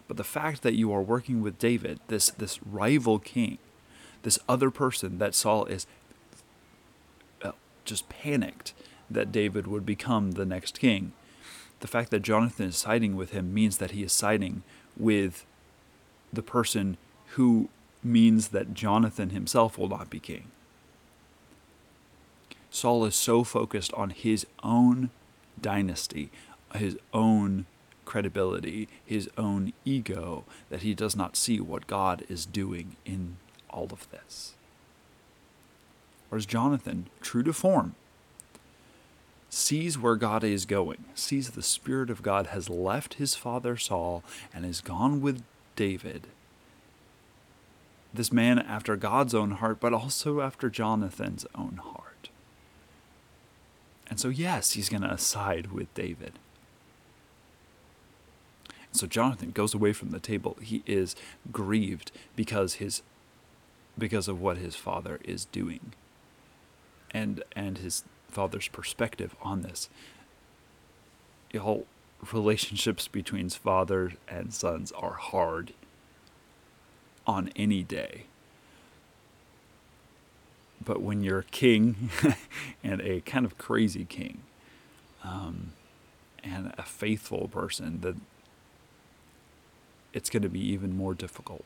But 0.08 0.18
the 0.18 0.24
fact 0.24 0.62
that 0.64 0.74
you 0.74 0.92
are 0.94 1.02
working 1.02 1.42
with 1.42 1.60
David, 1.60 2.00
this, 2.08 2.30
this 2.32 2.62
rival 2.64 3.20
king, 3.20 3.58
this 4.24 4.40
other 4.48 4.72
person 4.72 5.18
that 5.18 5.36
Saul 5.36 5.66
is 5.66 5.86
uh, 7.42 7.52
just 7.86 8.08
panicked 8.10 8.74
that 9.10 9.32
David 9.32 9.68
would 9.68 9.86
become 9.86 10.32
the 10.32 10.46
next 10.46 10.80
king, 10.80 11.14
the 11.82 11.88
fact 11.88 12.12
that 12.12 12.22
Jonathan 12.22 12.68
is 12.68 12.78
siding 12.78 13.16
with 13.16 13.32
him 13.32 13.54
means 13.54 13.78
that 13.78 13.92
he 13.92 14.04
is 14.04 14.14
siding 14.14 14.64
with 14.98 15.46
the 16.32 16.44
person 16.44 16.98
who 17.32 17.70
means 18.04 18.50
that 18.50 18.74
Jonathan 18.74 19.32
himself 19.32 19.78
will 19.78 19.90
not 19.90 20.10
be 20.10 20.20
king. 20.20 20.48
Saul 22.70 23.04
is 23.04 23.16
so 23.16 23.44
focused 23.44 23.94
on 23.94 24.12
his 24.12 24.48
own 24.64 25.10
dynasty, 25.60 26.32
his 26.74 26.98
own 27.14 27.66
credibility, 28.06 28.88
his 29.06 29.30
own 29.38 29.74
ego, 29.84 30.46
that 30.70 30.82
he 30.82 30.94
does 30.94 31.16
not 31.16 31.36
see 31.36 31.60
what 31.60 31.88
God 31.88 32.24
is 32.30 32.46
doing 32.46 32.96
in 33.06 33.38
all 33.70 33.90
of 33.92 34.10
this. 34.12 34.54
Whereas 36.30 36.46
Jonathan, 36.46 37.08
true 37.22 37.44
to 37.44 37.54
form, 37.54 37.96
sees 39.52 39.98
where 39.98 40.16
God 40.16 40.46
is 40.46 40.66
going, 40.66 41.04
sees 41.14 41.50
the 41.50 41.62
Spirit 41.62 42.10
of 42.10 42.24
God 42.24 42.48
has 42.48 42.70
left 42.70 43.16
his 43.16 43.36
father 43.36 43.76
Saul 43.76 44.24
and 44.54 44.66
is 44.66 44.80
gone 44.80 45.20
with 45.20 45.44
David. 45.76 46.28
This 48.14 48.32
man 48.32 48.60
after 48.60 48.96
God's 48.96 49.36
own 49.36 49.52
heart, 49.52 49.82
but 49.82 49.94
also 49.94 50.40
after 50.40 50.70
Jonathan's 50.70 51.46
own 51.54 51.82
heart. 51.84 52.30
And 54.10 54.20
so, 54.20 54.30
yes, 54.30 54.72
he's 54.72 54.90
going 54.90 55.04
to 55.04 55.18
side 55.18 55.72
with 55.72 55.94
David. 55.94 56.34
So 58.94 59.08
Jonathan 59.08 59.52
goes 59.52 59.74
away 59.74 59.92
from 59.92 60.12
the 60.12 60.20
table. 60.20 60.58
He 60.62 60.82
is 60.86 61.16
grieved 61.52 62.12
because 62.36 62.76
his 62.76 63.04
because 63.98 64.30
of 64.30 64.42
what 64.42 64.58
his 64.58 64.76
father 64.76 65.20
is 65.24 65.46
doing. 65.46 65.94
And 67.14 67.44
and 67.56 67.78
his 67.78 68.04
father's 68.32 68.68
perspective 68.68 69.36
on 69.42 69.62
this. 69.62 69.90
Y'all 71.52 71.86
relationships 72.32 73.08
between 73.08 73.50
fathers 73.50 74.14
and 74.28 74.54
sons 74.54 74.92
are 74.92 75.14
hard 75.14 75.74
on 77.26 77.50
any 77.56 77.84
day. 77.84 78.26
But 80.84 81.02
when 81.02 81.22
you're 81.22 81.40
a 81.40 81.44
king 81.44 82.10
and 82.84 83.02
a 83.02 83.22
kind 83.22 83.46
of 83.46 83.58
crazy 83.58 84.06
king 84.06 84.42
um, 85.24 85.74
and 86.44 86.74
a 86.78 86.84
faithful 86.84 87.48
person, 87.48 88.02
that 88.02 88.16
it's 90.14 90.30
going 90.30 90.44
to 90.44 90.50
be 90.50 90.60
even 90.60 90.96
more 90.96 91.14
difficult. 91.14 91.64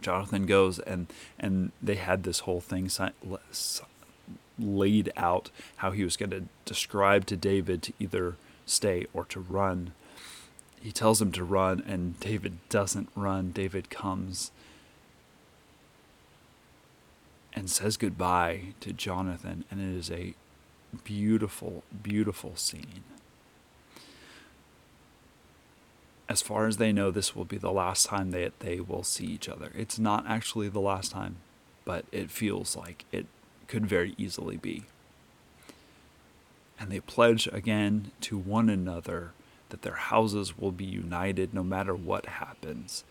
Jonathan 0.00 0.46
goes 0.46 0.78
and 0.80 1.06
and 1.38 1.70
they 1.80 1.94
had 1.94 2.24
this 2.24 2.40
whole 2.40 2.60
thing 2.60 2.88
laid 4.58 5.12
out 5.16 5.50
how 5.76 5.90
he 5.90 6.04
was 6.04 6.16
going 6.16 6.30
to 6.30 6.44
describe 6.64 7.26
to 7.26 7.36
David 7.36 7.82
to 7.82 7.92
either 7.98 8.36
stay 8.66 9.06
or 9.12 9.24
to 9.26 9.40
run. 9.40 9.92
He 10.80 10.92
tells 10.92 11.22
him 11.22 11.32
to 11.32 11.44
run, 11.44 11.82
and 11.86 12.18
David 12.20 12.58
doesn't 12.68 13.08
run. 13.14 13.52
David 13.52 13.90
comes 13.90 14.50
and 17.54 17.70
says 17.70 17.96
goodbye 17.96 18.74
to 18.80 18.92
Jonathan, 18.92 19.64
and 19.70 19.80
it 19.80 19.98
is 19.98 20.10
a 20.10 20.34
beautiful, 21.04 21.84
beautiful 22.02 22.56
scene. 22.56 23.04
As 26.28 26.40
far 26.40 26.66
as 26.66 26.78
they 26.78 26.92
know, 26.92 27.10
this 27.10 27.36
will 27.36 27.44
be 27.44 27.58
the 27.58 27.72
last 27.72 28.06
time 28.06 28.30
that 28.30 28.58
they 28.60 28.80
will 28.80 29.02
see 29.02 29.26
each 29.26 29.48
other. 29.48 29.70
It's 29.74 29.98
not 29.98 30.24
actually 30.26 30.68
the 30.68 30.80
last 30.80 31.12
time, 31.12 31.36
but 31.84 32.06
it 32.10 32.30
feels 32.30 32.74
like 32.74 33.04
it 33.12 33.26
could 33.72 33.86
very 33.86 34.14
easily 34.18 34.56
be 34.56 34.84
and 36.82 36.90
they 36.90 36.98
pledge 36.98 37.48
again 37.52 38.10
to 38.20 38.36
one 38.36 38.68
another 38.68 39.30
that 39.68 39.82
their 39.82 39.94
houses 39.94 40.58
will 40.58 40.72
be 40.72 40.84
united 40.84 41.54
no 41.54 41.62
matter 41.62 41.94
what 41.94 42.26
happens. 42.26 43.04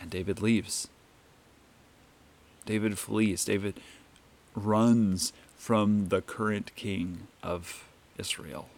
And 0.00 0.08
David 0.08 0.40
leaves. 0.40 0.86
David 2.64 2.96
flees. 2.96 3.44
David 3.44 3.80
runs 4.54 5.32
from 5.56 6.10
the 6.10 6.22
current 6.22 6.70
king 6.76 7.26
of 7.42 7.88
Israel. 8.16 8.68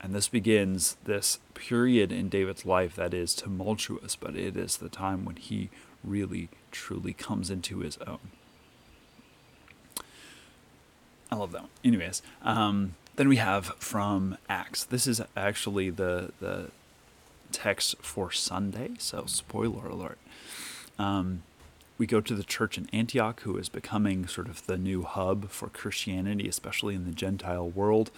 And 0.00 0.14
this 0.14 0.28
begins 0.28 0.96
this 1.04 1.38
period 1.52 2.10
in 2.10 2.30
David's 2.30 2.64
life 2.64 2.96
that 2.96 3.12
is 3.12 3.34
tumultuous, 3.34 4.16
but 4.16 4.36
it 4.36 4.56
is 4.56 4.78
the 4.78 4.88
time 4.88 5.26
when 5.26 5.36
he 5.36 5.68
really, 6.04 6.48
truly 6.70 7.12
comes 7.12 7.50
into 7.50 7.78
his 7.78 7.98
own. 7.98 8.18
I 11.30 11.36
love 11.36 11.52
that 11.52 11.62
one. 11.62 11.70
Anyways, 11.84 12.22
um, 12.42 12.94
then 13.16 13.28
we 13.28 13.36
have 13.36 13.66
from 13.78 14.36
Acts. 14.48 14.84
This 14.84 15.06
is 15.06 15.22
actually 15.36 15.90
the 15.90 16.32
the 16.40 16.70
text 17.52 17.96
for 18.00 18.30
Sunday, 18.30 18.90
so 18.98 19.24
spoiler 19.26 19.86
alert. 19.86 20.18
Um, 20.98 21.42
we 21.98 22.06
go 22.06 22.20
to 22.20 22.34
the 22.34 22.42
church 22.42 22.76
in 22.76 22.88
Antioch, 22.92 23.40
who 23.42 23.56
is 23.56 23.68
becoming 23.68 24.26
sort 24.26 24.48
of 24.48 24.66
the 24.66 24.76
new 24.76 25.02
hub 25.02 25.50
for 25.50 25.68
Christianity, 25.68 26.48
especially 26.48 26.94
in 26.94 27.04
the 27.04 27.12
Gentile 27.12 27.68
world. 27.68 28.10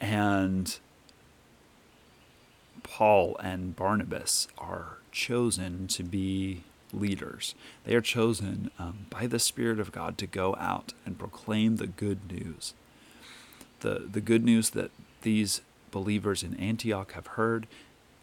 And 0.00 0.78
Paul 2.82 3.36
and 3.42 3.76
Barnabas 3.76 4.48
are 4.58 4.98
chosen 5.12 5.86
to 5.88 6.02
be 6.02 6.64
leaders. 6.92 7.54
They 7.84 7.94
are 7.94 8.00
chosen 8.00 8.70
um, 8.78 9.06
by 9.10 9.26
the 9.26 9.38
Spirit 9.38 9.80
of 9.80 9.92
God 9.92 10.18
to 10.18 10.26
go 10.26 10.54
out 10.58 10.92
and 11.04 11.18
proclaim 11.18 11.76
the 11.76 11.86
good 11.86 12.30
news. 12.30 12.74
The, 13.80 14.06
the 14.10 14.20
good 14.20 14.44
news 14.44 14.70
that 14.70 14.90
these 15.22 15.60
believers 15.90 16.42
in 16.42 16.54
Antioch 16.56 17.12
have 17.12 17.26
heard, 17.28 17.66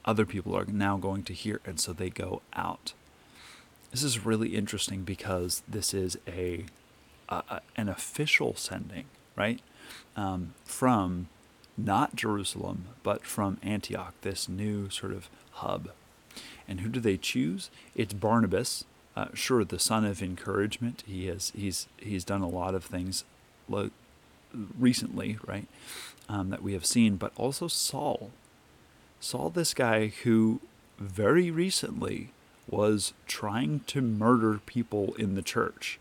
other 0.05 0.25
people 0.25 0.55
are 0.55 0.65
now 0.65 0.97
going 0.97 1.23
to 1.23 1.33
hear, 1.33 1.59
and 1.65 1.79
so 1.79 1.93
they 1.93 2.09
go 2.09 2.41
out. 2.53 2.93
This 3.91 4.03
is 4.03 4.25
really 4.25 4.55
interesting 4.55 5.03
because 5.03 5.61
this 5.67 5.93
is 5.93 6.17
a, 6.27 6.65
a 7.29 7.61
an 7.75 7.89
official 7.89 8.55
sending, 8.55 9.05
right? 9.35 9.61
Um, 10.15 10.55
from 10.65 11.27
not 11.77 12.15
Jerusalem, 12.15 12.85
but 13.03 13.23
from 13.25 13.59
Antioch, 13.61 14.13
this 14.21 14.49
new 14.49 14.89
sort 14.89 15.13
of 15.13 15.29
hub. 15.51 15.89
And 16.67 16.79
who 16.79 16.89
do 16.89 16.99
they 16.99 17.17
choose? 17.17 17.69
It's 17.95 18.13
Barnabas, 18.13 18.85
uh, 19.15 19.27
sure, 19.33 19.63
the 19.63 19.79
son 19.79 20.05
of 20.05 20.21
encouragement. 20.21 21.03
He 21.05 21.27
has 21.27 21.51
he's 21.55 21.87
he's 21.97 22.23
done 22.23 22.41
a 22.41 22.47
lot 22.47 22.75
of 22.75 22.83
things 22.83 23.23
lo- 23.67 23.91
recently, 24.79 25.37
right? 25.45 25.67
Um, 26.29 26.49
that 26.49 26.63
we 26.63 26.73
have 26.73 26.85
seen, 26.85 27.17
but 27.17 27.33
also 27.35 27.67
Saul. 27.67 28.31
Saul, 29.19 29.49
this 29.49 29.73
guy 29.73 30.07
who 30.23 30.61
very 30.97 31.51
recently 31.51 32.29
was 32.69 33.13
trying 33.27 33.81
to 33.87 34.01
murder 34.01 34.59
people 34.65 35.13
in 35.15 35.35
the 35.35 35.41
church, 35.41 35.99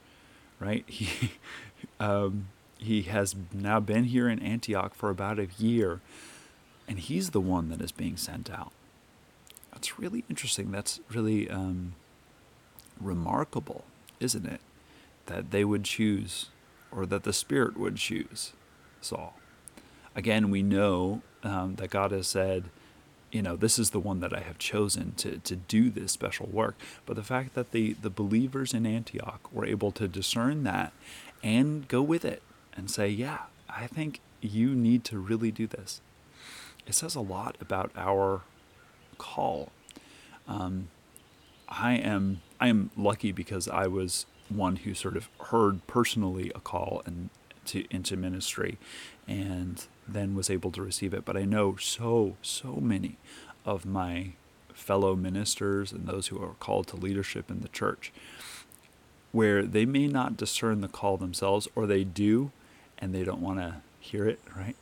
right? 0.61 0.85
He 0.89 1.33
um, 1.99 2.47
he 2.79 3.03
has 3.03 3.35
now 3.53 3.81
been 3.81 4.05
here 4.05 4.29
in 4.29 4.39
Antioch 4.39 4.95
for 4.95 5.11
about 5.11 5.39
a 5.39 5.49
year, 5.59 6.01
and 6.89 6.99
he's 6.99 7.31
the 7.31 7.41
one 7.41 7.69
that 7.71 7.81
is 7.81 7.93
being 7.93 8.17
sent 8.17 8.51
out. 8.51 8.73
That's 9.73 9.99
really 9.99 10.25
interesting. 10.29 10.71
That's 10.71 11.01
really 11.13 11.51
um, 11.51 11.95
remarkable, 13.01 13.85
isn't 14.21 14.47
it? 14.47 14.61
That 15.27 15.51
they 15.51 15.65
would 15.65 15.85
choose, 15.85 16.51
or 16.91 17.07
that 17.07 17.25
the 17.25 17.33
Spirit 17.33 17.77
would 17.77 17.97
choose 17.97 18.53
Saul. 19.01 19.35
Again, 20.15 20.51
we 20.51 20.63
know 20.63 21.23
um, 21.43 21.77
that 21.77 21.91
God 21.91 22.13
has 22.13 22.27
said, 22.27 22.65
you 23.31 23.41
know, 23.41 23.57
this 23.57 23.79
is 23.79 23.91
the 23.91 23.99
one 23.99 24.21
that 24.21 24.37
I 24.37 24.41
have 24.41 24.59
chosen 24.59 25.13
to, 25.17 25.39
to 25.39 25.57
do 25.57 25.89
this 25.89 26.13
special 26.13 26.47
work. 26.47 26.77
But 27.07 27.17
the 27.17 27.23
fact 27.23 27.55
that 27.55 27.71
the, 27.71 27.95
the 27.95 28.11
believers 28.11 28.75
in 28.75 28.85
Antioch 28.85 29.41
were 29.51 29.65
able 29.65 29.91
to 29.93 30.07
discern 30.07 30.65
that 30.65 30.93
and 31.43 31.89
go 31.89 32.03
with 32.03 32.27
it 32.27 32.43
and 32.77 32.91
say, 32.91 33.09
yeah, 33.09 33.45
I 33.71 33.87
think 33.87 34.21
you 34.43 34.75
need 34.75 35.03
to 35.05 35.19
really 35.19 35.51
do 35.51 35.67
this. 35.67 36.03
It 36.87 36.95
says 36.95 37.15
a 37.15 37.21
lot 37.21 37.57
about 37.61 37.91
our 37.97 38.43
call. 39.23 39.71
Um, 40.49 40.89
I 41.69 41.95
am 41.95 42.41
I 42.61 42.67
am 42.69 42.91
lucky 42.97 43.31
because 43.31 43.69
I 43.69 43.87
was 43.87 44.27
one 44.49 44.77
who 44.77 44.95
sort 44.95 45.17
of 45.17 45.29
heard 45.51 45.87
personally 45.87 46.51
a 46.55 46.61
call 46.61 47.03
and 47.07 47.31
to 47.67 47.85
into 47.91 48.17
ministry, 48.17 48.79
and 49.29 49.87
then 50.09 50.35
was 50.35 50.51
able 50.51 50.73
to 50.73 50.83
receive 50.83 51.15
it. 51.15 51.25
But 51.25 51.37
I 51.37 51.45
know 51.45 51.77
so 51.77 52.37
so 52.43 52.75
many 52.81 53.17
of 53.65 53.87
my 53.87 54.33
fellow 54.75 55.15
ministers 55.15 55.93
and 55.93 56.07
those 56.07 56.27
who 56.27 56.43
are 56.43 56.57
called 56.59 56.89
to 56.89 56.97
leadership 56.97 57.49
in 57.49 57.61
the 57.61 57.69
church 57.69 58.13
where 59.31 59.63
they 59.63 59.87
may 59.87 60.09
not 60.09 60.37
discern 60.37 60.81
the 60.81 60.89
call 60.89 61.17
themselves 61.17 61.69
or 61.77 61.87
they 61.87 62.03
do 62.03 62.51
and 62.99 63.15
they 63.15 63.23
don't 63.23 63.41
want 63.41 63.59
to 63.59 63.77
hear 64.01 64.27
it, 64.27 64.41
right? 64.57 64.77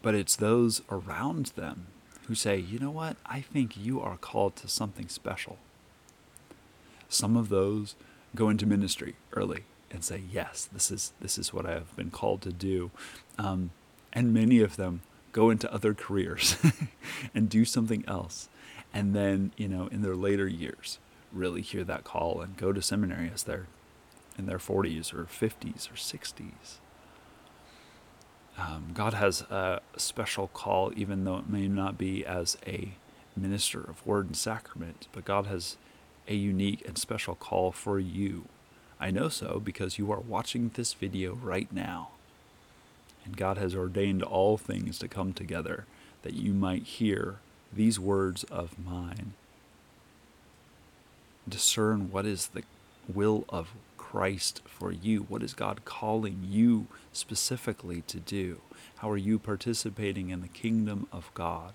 But 0.00 0.14
it's 0.14 0.36
those 0.36 0.80
around 0.90 1.46
them 1.54 1.88
who 2.28 2.34
say, 2.34 2.58
you 2.58 2.78
know 2.78 2.90
what, 2.90 3.16
I 3.24 3.40
think 3.40 3.76
you 3.76 4.00
are 4.00 4.18
called 4.18 4.54
to 4.56 4.68
something 4.68 5.08
special. 5.08 5.56
Some 7.08 7.38
of 7.38 7.48
those 7.48 7.94
go 8.34 8.50
into 8.50 8.66
ministry 8.66 9.16
early 9.32 9.64
and 9.90 10.04
say, 10.04 10.22
yes, 10.30 10.68
this 10.70 10.90
is, 10.90 11.12
this 11.20 11.38
is 11.38 11.54
what 11.54 11.64
I 11.64 11.72
have 11.72 11.96
been 11.96 12.10
called 12.10 12.42
to 12.42 12.52
do. 12.52 12.90
Um, 13.38 13.70
and 14.12 14.34
many 14.34 14.60
of 14.60 14.76
them 14.76 15.00
go 15.32 15.48
into 15.48 15.72
other 15.72 15.94
careers 15.94 16.56
and 17.34 17.48
do 17.48 17.64
something 17.64 18.04
else. 18.06 18.50
And 18.92 19.14
then, 19.14 19.52
you 19.56 19.66
know, 19.66 19.86
in 19.86 20.02
their 20.02 20.16
later 20.16 20.46
years, 20.46 20.98
really 21.32 21.62
hear 21.62 21.84
that 21.84 22.04
call 22.04 22.42
and 22.42 22.58
go 22.58 22.72
to 22.74 22.82
seminary 22.82 23.30
as 23.32 23.42
they're 23.42 23.68
in 24.36 24.44
their 24.44 24.58
40s 24.58 25.14
or 25.14 25.24
50s 25.24 25.90
or 25.90 25.94
60s. 25.94 26.78
Um, 28.58 28.90
God 28.92 29.14
has 29.14 29.42
a 29.42 29.80
special 29.96 30.48
call, 30.48 30.92
even 30.96 31.24
though 31.24 31.36
it 31.36 31.48
may 31.48 31.68
not 31.68 31.96
be 31.96 32.26
as 32.26 32.58
a 32.66 32.90
minister 33.36 33.80
of 33.80 34.04
word 34.04 34.26
and 34.26 34.36
sacrament, 34.36 35.06
but 35.12 35.24
God 35.24 35.46
has 35.46 35.76
a 36.26 36.34
unique 36.34 36.84
and 36.86 36.98
special 36.98 37.36
call 37.36 37.70
for 37.70 38.00
you. 38.00 38.46
I 39.00 39.12
know 39.12 39.28
so 39.28 39.60
because 39.64 39.96
you 39.96 40.10
are 40.10 40.18
watching 40.18 40.72
this 40.74 40.92
video 40.92 41.34
right 41.34 41.72
now. 41.72 42.08
And 43.24 43.36
God 43.36 43.58
has 43.58 43.74
ordained 43.74 44.22
all 44.22 44.56
things 44.56 44.98
to 44.98 45.08
come 45.08 45.32
together 45.32 45.86
that 46.22 46.34
you 46.34 46.52
might 46.52 46.82
hear 46.82 47.36
these 47.72 48.00
words 48.00 48.42
of 48.44 48.74
mine. 48.84 49.34
Discern 51.48 52.10
what 52.10 52.26
is 52.26 52.48
the 52.48 52.64
will 53.12 53.44
of 53.50 53.68
Christ 54.10 54.62
for 54.64 54.90
you? 54.90 55.26
What 55.28 55.42
is 55.42 55.52
God 55.52 55.84
calling 55.84 56.38
you 56.42 56.86
specifically 57.12 58.00
to 58.06 58.18
do? 58.18 58.62
How 58.96 59.10
are 59.10 59.18
you 59.18 59.38
participating 59.38 60.30
in 60.30 60.40
the 60.40 60.48
kingdom 60.48 61.06
of 61.12 61.30
God? 61.34 61.74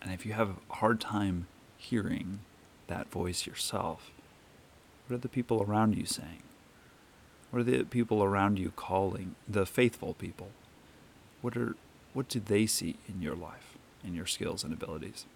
And 0.00 0.12
if 0.12 0.24
you 0.24 0.34
have 0.34 0.50
a 0.50 0.74
hard 0.74 1.00
time 1.00 1.48
hearing 1.76 2.38
that 2.86 3.10
voice 3.10 3.44
yourself, 3.44 4.12
what 5.08 5.16
are 5.16 5.20
the 5.20 5.28
people 5.28 5.64
around 5.64 5.96
you 5.96 6.06
saying? 6.06 6.44
What 7.50 7.62
are 7.62 7.64
the 7.64 7.82
people 7.82 8.22
around 8.22 8.56
you 8.56 8.70
calling 8.70 9.34
the 9.48 9.66
faithful 9.66 10.14
people? 10.14 10.50
What 11.42 11.56
are 11.56 11.74
what 12.12 12.28
do 12.28 12.38
they 12.38 12.66
see 12.66 12.98
in 13.08 13.20
your 13.20 13.34
life, 13.34 13.76
in 14.04 14.14
your 14.14 14.26
skills 14.26 14.62
and 14.62 14.72
abilities? 14.72 15.26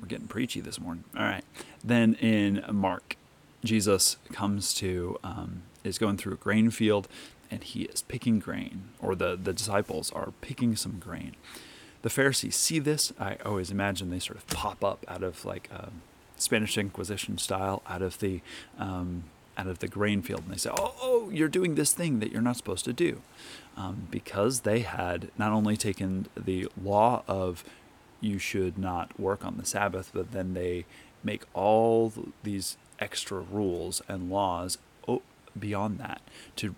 We're 0.00 0.08
getting 0.08 0.28
preachy 0.28 0.60
this 0.60 0.80
morning. 0.80 1.04
All 1.16 1.24
right. 1.24 1.44
Then 1.84 2.14
in 2.14 2.64
Mark, 2.70 3.16
Jesus 3.64 4.16
comes 4.32 4.72
to, 4.74 5.18
um, 5.22 5.62
is 5.84 5.98
going 5.98 6.16
through 6.16 6.34
a 6.34 6.36
grain 6.36 6.70
field 6.70 7.08
and 7.50 7.64
he 7.64 7.82
is 7.82 8.02
picking 8.02 8.38
grain, 8.38 8.84
or 9.00 9.14
the, 9.14 9.36
the 9.36 9.52
disciples 9.52 10.10
are 10.12 10.32
picking 10.40 10.76
some 10.76 10.98
grain. 10.98 11.34
The 12.02 12.10
Pharisees 12.10 12.56
see 12.56 12.78
this. 12.78 13.12
I 13.18 13.36
always 13.44 13.70
imagine 13.70 14.10
they 14.10 14.20
sort 14.20 14.38
of 14.38 14.46
pop 14.46 14.84
up 14.84 15.04
out 15.08 15.22
of 15.22 15.44
like 15.44 15.68
um, 15.72 16.02
Spanish 16.36 16.78
Inquisition 16.78 17.38
style, 17.38 17.82
out 17.88 18.02
of 18.02 18.20
the 18.20 18.40
um, 18.78 19.24
out 19.58 19.66
of 19.66 19.80
the 19.80 19.88
grain 19.88 20.22
field, 20.22 20.44
and 20.44 20.54
they 20.54 20.58
say, 20.58 20.70
"Oh, 20.72 20.94
oh, 21.02 21.30
you're 21.30 21.48
doing 21.48 21.74
this 21.74 21.92
thing 21.92 22.20
that 22.20 22.32
you're 22.32 22.40
not 22.40 22.56
supposed 22.56 22.84
to 22.86 22.92
do," 22.92 23.20
um, 23.76 24.06
because 24.10 24.60
they 24.60 24.80
had 24.80 25.30
not 25.36 25.52
only 25.52 25.76
taken 25.76 26.28
the 26.36 26.68
law 26.82 27.22
of 27.28 27.64
you 28.20 28.38
should 28.38 28.78
not 28.78 29.18
work 29.18 29.44
on 29.44 29.56
the 29.56 29.66
Sabbath, 29.66 30.10
but 30.12 30.32
then 30.32 30.54
they 30.54 30.84
make 31.22 31.42
all 31.54 32.12
these 32.42 32.76
extra 32.98 33.40
rules 33.40 34.02
and 34.08 34.30
laws 34.30 34.78
beyond 35.58 35.98
that 35.98 36.20
to 36.56 36.74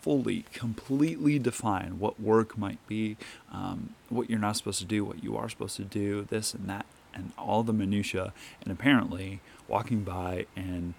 fully, 0.00 0.44
completely 0.52 1.38
define 1.38 1.98
what 1.98 2.20
work 2.20 2.58
might 2.58 2.84
be, 2.86 3.16
um, 3.50 3.94
what 4.10 4.28
you're 4.28 4.38
not 4.38 4.56
supposed 4.56 4.78
to 4.78 4.84
do, 4.84 5.04
what 5.04 5.22
you 5.22 5.36
are 5.36 5.48
supposed 5.48 5.76
to 5.76 5.84
do, 5.84 6.26
this 6.28 6.52
and 6.52 6.68
that, 6.68 6.84
and 7.14 7.32
all 7.38 7.62
the 7.62 7.72
minutia. 7.72 8.32
And 8.62 8.70
apparently, 8.70 9.40
walking 9.66 10.02
by 10.02 10.46
and 10.54 10.94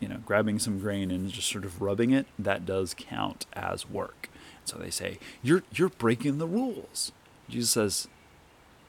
you 0.00 0.08
know 0.08 0.18
grabbing 0.26 0.58
some 0.58 0.78
grain 0.80 1.10
and 1.10 1.30
just 1.30 1.48
sort 1.48 1.64
of 1.64 1.80
rubbing 1.80 2.10
it 2.10 2.26
that 2.38 2.66
does 2.66 2.94
count 2.98 3.46
as 3.52 3.88
work. 3.88 4.28
So 4.64 4.78
they 4.78 4.90
say 4.90 5.18
you're 5.42 5.62
you're 5.72 5.88
breaking 5.88 6.38
the 6.38 6.46
rules. 6.46 7.12
Jesus 7.48 7.70
says, 7.70 8.08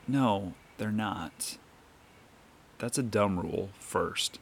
no, 0.09 0.53
they're 0.77 0.91
not. 0.91 1.57
That's 2.77 2.97
a 2.97 3.03
dumb 3.03 3.39
rule, 3.39 3.69
first. 3.79 4.39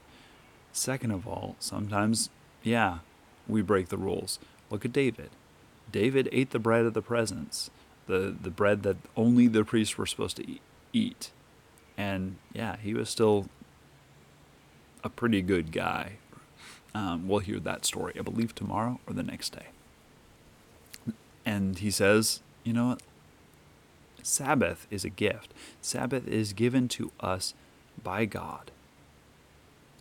Second 0.71 1.11
of 1.11 1.27
all, 1.27 1.55
sometimes, 1.59 2.29
yeah, 2.63 2.99
we 3.47 3.61
break 3.61 3.89
the 3.89 3.97
rules. 3.97 4.39
Look 4.69 4.85
at 4.85 4.93
David. 4.93 5.29
David 5.91 6.29
ate 6.31 6.51
the 6.51 6.59
bread 6.59 6.85
of 6.85 6.93
the 6.93 7.01
presence, 7.01 7.69
the, 8.05 8.35
the 8.39 8.49
bread 8.49 8.83
that 8.83 8.97
only 9.15 9.47
the 9.47 9.63
priests 9.63 9.97
were 9.97 10.05
supposed 10.05 10.37
to 10.37 10.59
eat. 10.93 11.31
And 11.97 12.35
yeah, 12.53 12.77
he 12.77 12.93
was 12.93 13.09
still 13.09 13.47
a 15.03 15.09
pretty 15.09 15.41
good 15.41 15.71
guy. 15.71 16.17
Um, 16.93 17.27
we'll 17.27 17.39
hear 17.39 17.59
that 17.59 17.85
story, 17.85 18.13
I 18.17 18.21
believe, 18.21 18.53
tomorrow 18.53 18.99
or 19.07 19.13
the 19.13 19.23
next 19.23 19.51
day. 19.53 19.67
And 21.45 21.79
he 21.79 21.91
says, 21.91 22.41
you 22.63 22.73
know 22.73 22.87
what? 22.87 23.01
Sabbath 24.23 24.87
is 24.89 25.05
a 25.05 25.09
gift. 25.09 25.53
Sabbath 25.81 26.27
is 26.27 26.53
given 26.53 26.87
to 26.89 27.11
us 27.19 27.53
by 28.03 28.25
God. 28.25 28.71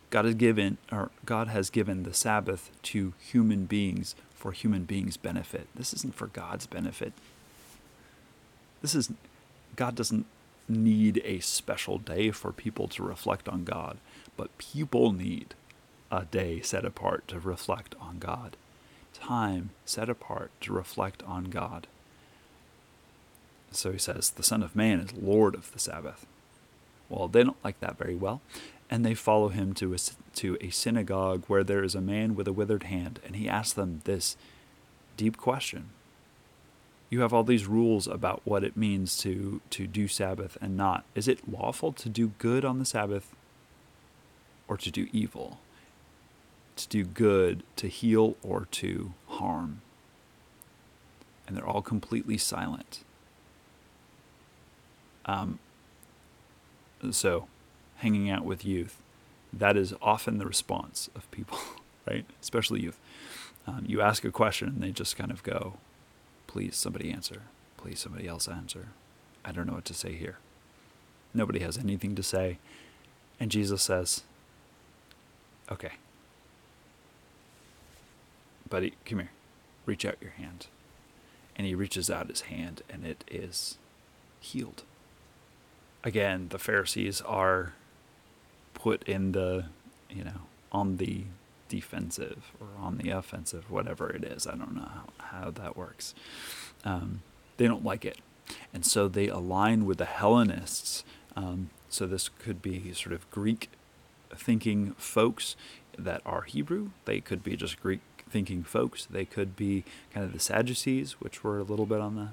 God 0.09 0.25
has 0.25 0.35
given 0.35 0.77
or 0.91 1.11
God 1.25 1.47
has 1.47 1.69
given 1.69 2.03
the 2.03 2.13
Sabbath 2.13 2.71
to 2.83 3.13
human 3.19 3.65
beings 3.65 4.15
for 4.33 4.51
human 4.51 4.83
beings' 4.83 5.17
benefit. 5.17 5.67
This 5.75 5.93
isn't 5.93 6.15
for 6.15 6.27
God's 6.27 6.67
benefit. 6.67 7.13
This 8.81 8.95
is 8.95 9.11
God 9.75 9.95
doesn't 9.95 10.25
need 10.69 11.21
a 11.23 11.39
special 11.39 11.97
day 11.97 12.31
for 12.31 12.51
people 12.51 12.87
to 12.89 13.03
reflect 13.03 13.47
on 13.47 13.63
God, 13.63 13.97
but 14.35 14.57
people 14.57 15.11
need 15.11 15.55
a 16.11 16.25
day 16.25 16.61
set 16.61 16.85
apart 16.85 17.27
to 17.27 17.39
reflect 17.39 17.95
on 17.99 18.19
God. 18.19 18.55
Time 19.13 19.71
set 19.85 20.09
apart 20.09 20.51
to 20.61 20.73
reflect 20.73 21.23
on 21.23 21.45
God. 21.45 21.87
So 23.77 23.91
he 23.91 23.99
says, 23.99 24.31
The 24.31 24.41
Son 24.41 24.63
of 24.63 24.75
Man 24.75 24.99
is 24.99 25.13
Lord 25.13 25.53
of 25.53 25.71
the 25.71 25.77
Sabbath. 25.77 26.25
Well, 27.09 27.27
they 27.27 27.43
don't 27.43 27.63
like 27.63 27.79
that 27.79 27.97
very 27.97 28.15
well, 28.15 28.41
and 28.89 29.05
they 29.05 29.13
follow 29.13 29.49
him 29.49 29.73
to 29.75 29.93
a, 29.93 29.97
to 30.35 30.57
a 30.59 30.71
synagogue 30.71 31.43
where 31.45 31.63
there 31.63 31.83
is 31.83 31.93
a 31.93 32.01
man 32.01 32.35
with 32.35 32.47
a 32.47 32.53
withered 32.53 32.83
hand, 32.83 33.19
and 33.23 33.35
he 33.35 33.47
asks 33.47 33.73
them 33.73 34.01
this 34.05 34.35
deep 35.15 35.37
question. 35.37 35.89
You 37.11 37.21
have 37.21 37.33
all 37.33 37.43
these 37.43 37.67
rules 37.67 38.07
about 38.07 38.41
what 38.45 38.63
it 38.63 38.75
means 38.75 39.15
to, 39.19 39.61
to 39.69 39.85
do 39.85 40.07
Sabbath 40.07 40.57
and 40.59 40.75
not. 40.75 41.05
Is 41.13 41.27
it 41.27 41.47
lawful 41.47 41.93
to 41.93 42.09
do 42.09 42.31
good 42.39 42.65
on 42.65 42.79
the 42.79 42.85
Sabbath 42.85 43.35
or 44.67 44.75
to 44.77 44.89
do 44.89 45.07
evil? 45.13 45.59
To 46.77 46.89
do 46.89 47.05
good, 47.05 47.61
to 47.75 47.87
heal, 47.87 48.37
or 48.41 48.67
to 48.71 49.13
harm? 49.27 49.81
And 51.47 51.55
they're 51.55 51.65
all 51.67 51.83
completely 51.83 52.39
silent. 52.39 53.03
Um, 55.27 55.59
so, 57.11 57.47
hanging 57.97 58.29
out 58.29 58.45
with 58.45 58.65
youth, 58.65 59.01
that 59.53 59.77
is 59.77 59.93
often 60.01 60.37
the 60.37 60.45
response 60.45 61.09
of 61.15 61.29
people, 61.31 61.59
right? 62.07 62.25
Especially 62.41 62.81
youth. 62.81 62.99
Um, 63.67 63.83
you 63.85 64.01
ask 64.01 64.23
a 64.23 64.31
question 64.31 64.69
and 64.69 64.81
they 64.81 64.91
just 64.91 65.17
kind 65.17 65.31
of 65.31 65.43
go, 65.43 65.73
please 66.47 66.75
somebody 66.75 67.11
answer. 67.11 67.41
Please 67.75 67.99
somebody 67.99 68.27
else 68.27 68.47
answer. 68.47 68.87
I 69.43 69.51
don't 69.51 69.67
know 69.67 69.73
what 69.73 69.85
to 69.85 69.93
say 69.93 70.13
here. 70.13 70.37
Nobody 71.33 71.59
has 71.59 71.77
anything 71.77 72.15
to 72.15 72.23
say. 72.23 72.57
And 73.39 73.51
Jesus 73.51 73.83
says, 73.83 74.23
okay. 75.71 75.91
Buddy, 78.69 78.93
come 79.05 79.19
here. 79.19 79.31
Reach 79.85 80.05
out 80.05 80.15
your 80.21 80.31
hand. 80.31 80.67
And 81.55 81.67
he 81.67 81.75
reaches 81.75 82.09
out 82.09 82.29
his 82.29 82.41
hand 82.41 82.81
and 82.89 83.05
it 83.05 83.23
is 83.29 83.77
healed 84.39 84.83
again, 86.07 86.47
the 86.49 86.57
Pharisees 86.57 87.21
are 87.21 87.73
put 88.73 89.03
in 89.03 89.33
the, 89.33 89.65
you 90.09 90.23
know, 90.23 90.41
on 90.71 90.97
the 90.97 91.23
defensive 91.67 92.53
or 92.61 92.67
on 92.79 92.97
the 92.97 93.09
offensive, 93.09 93.69
whatever 93.69 94.09
it 94.09 94.23
is. 94.23 94.47
I 94.47 94.55
don't 94.55 94.73
know 94.73 94.87
how, 94.87 95.41
how 95.41 95.51
that 95.51 95.75
works. 95.75 96.15
Um, 96.85 97.23
they 97.57 97.67
don't 97.67 97.83
like 97.83 98.05
it. 98.05 98.19
And 98.73 98.85
so 98.85 99.09
they 99.09 99.27
align 99.27 99.85
with 99.85 99.97
the 99.97 100.05
Hellenists. 100.05 101.03
Um, 101.35 101.71
so 101.89 102.07
this 102.07 102.29
could 102.29 102.61
be 102.61 102.93
sort 102.93 103.11
of 103.11 103.29
Greek 103.29 103.69
thinking 104.33 104.93
folks 104.93 105.57
that 105.97 106.21
are 106.25 106.43
Hebrew. 106.43 106.91
They 107.03 107.19
could 107.19 107.43
be 107.43 107.57
just 107.57 107.81
Greek 107.81 107.99
thinking 108.29 108.63
folks. 108.63 109.05
They 109.05 109.25
could 109.25 109.57
be 109.57 109.83
kind 110.13 110.25
of 110.25 110.31
the 110.31 110.39
Sadducees, 110.39 111.19
which 111.19 111.43
were 111.43 111.59
a 111.59 111.63
little 111.63 111.85
bit 111.85 111.99
on 111.99 112.15
the 112.15 112.29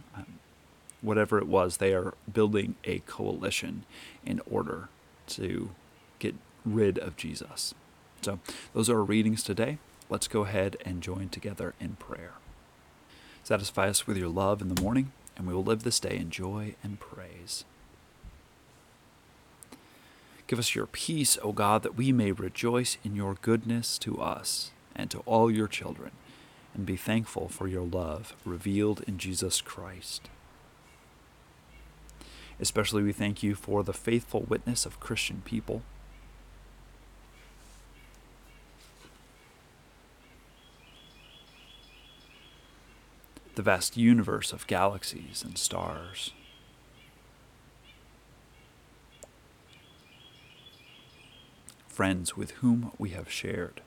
whatever 1.05 1.39
it 1.39 1.47
was, 1.47 1.77
they 1.77 1.93
are 1.93 2.15
building 2.33 2.75
a 2.85 3.01
coalition 3.01 3.85
in 4.25 4.41
order 4.51 4.89
to 5.27 5.71
get 6.19 6.35
rid 6.65 6.99
of 6.99 7.17
Jesus. 7.17 7.75
So, 8.23 8.39
those 8.73 8.89
are 8.89 8.99
our 8.99 9.05
readings 9.05 9.43
today. 9.43 9.79
Let's 10.09 10.29
go 10.29 10.43
ahead 10.43 10.77
and 10.85 11.03
join 11.03 11.29
together 11.29 11.75
in 11.79 11.97
prayer. 11.97 12.33
Satisfy 13.43 13.89
us 13.89 14.07
with 14.07 14.17
your 14.17 14.29
love 14.29 14.63
in 14.63 14.75
the 14.75 14.81
morning, 14.81 15.13
and 15.37 15.47
we 15.47 15.55
will 15.55 15.65
live 15.65 15.83
this 15.83 16.01
day 16.01 16.17
in 16.17 16.31
joy 16.31 16.75
and 16.83 16.99
praise. 16.99 17.65
Give 20.47 20.59
us 20.59 20.75
your 20.75 20.87
peace, 20.87 21.39
O 21.43 21.53
God, 21.53 21.83
that 21.83 21.97
we 21.97 22.13
may 22.13 22.33
rejoice 22.33 22.97
in 23.05 23.15
your 23.15 23.37
goodness 23.41 23.99
to 23.99 24.21
us 24.21 24.71
and 24.95 25.11
to 25.11 25.19
all 25.21 25.51
your 25.51 25.69
children, 25.69 26.13
and 26.75 26.87
be 26.87 26.97
thankful 26.97 27.49
for 27.49 27.67
your 27.67 27.83
love 27.83 28.35
revealed 28.45 29.03
in 29.07 29.19
Jesus 29.19 29.61
Christ. 29.61 30.29
Especially, 32.61 33.03
we 33.03 33.13
thank 33.13 33.43
you 33.43 33.55
for 33.55 33.83
the 33.83 33.93
faithful 33.93 34.43
witness 34.43 34.87
of 34.87 35.01
Christian 35.01 35.43
people. 35.45 35.83
The 43.55 43.63
vast 43.63 43.97
universe 43.97 44.53
of 44.53 44.67
galaxies 44.67 45.43
and 45.45 45.57
stars. 45.59 46.33
Friends 51.89 52.37
with 52.37 52.51
whom 52.53 52.91
we 52.99 53.11
have 53.11 53.31
shared. 53.31 53.81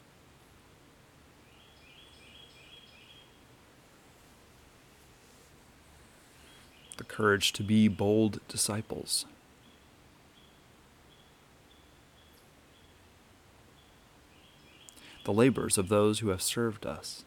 Courage 7.18 7.52
to 7.52 7.64
be 7.64 7.88
bold 7.88 8.40
disciples. 8.48 9.26
The 15.26 15.34
labors 15.34 15.80
of 15.80 15.90
those 15.90 16.20
who 16.20 16.30
have 16.30 16.44
served 16.44 16.86
us. 16.86 17.24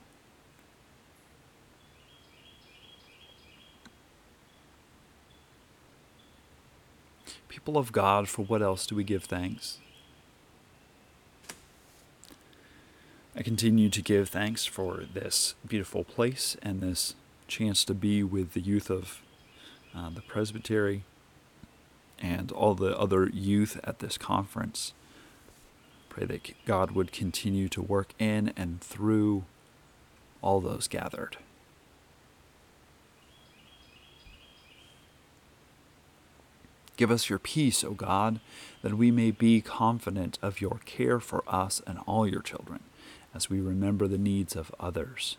People 7.49 7.77
of 7.77 7.91
God, 7.91 8.29
for 8.29 8.45
what 8.45 8.63
else 8.63 8.87
do 8.87 8.95
we 8.95 9.03
give 9.03 9.25
thanks? 9.25 9.79
I 13.35 13.43
continue 13.43 13.91
to 13.91 14.01
give 14.01 14.29
thanks 14.29 14.65
for 14.65 15.03
this 15.13 15.57
beautiful 15.67 16.05
place 16.05 16.57
and 16.63 16.81
this 16.81 17.17
chance 17.49 17.85
to 17.87 17.95
be 17.95 18.23
with 18.23 18.53
the 18.53 18.61
youth 18.61 18.89
of 18.89 19.21
uh, 19.95 20.11
the 20.11 20.23
presbytery, 20.23 21.05
and 22.19 22.53
all 22.53 22.75
the 22.75 22.97
other 22.99 23.29
youth 23.29 23.81
at 23.85 23.99
this 24.01 24.19
conference. 24.19 24.93
Pray 26.09 26.27
that 26.27 26.65
God 26.67 26.91
would 26.91 27.13
continue 27.13 27.69
to 27.69 27.81
work 27.81 28.13
in 28.19 28.53
and 28.57 28.81
through 28.81 29.45
all 30.43 30.61
those 30.61 30.89
gathered. 30.89 31.37
Give 36.97 37.11
us 37.11 37.31
your 37.31 37.39
peace, 37.39 37.83
O 37.83 37.93
God, 37.93 38.41
that 38.83 38.93
we 38.99 39.11
may 39.11 39.31
be 39.31 39.63
confident 39.63 40.39
of 40.43 40.61
your 40.61 40.81
care 40.85 41.19
for 41.19 41.43
us 41.49 41.81
and 41.87 41.99
all 42.07 42.27
your 42.27 42.43
children, 42.43 42.81
as 43.35 43.49
we 43.49 43.59
remember 43.59 44.07
the 44.07 44.19
needs 44.19 44.55
of 44.55 44.75
others. 44.79 45.39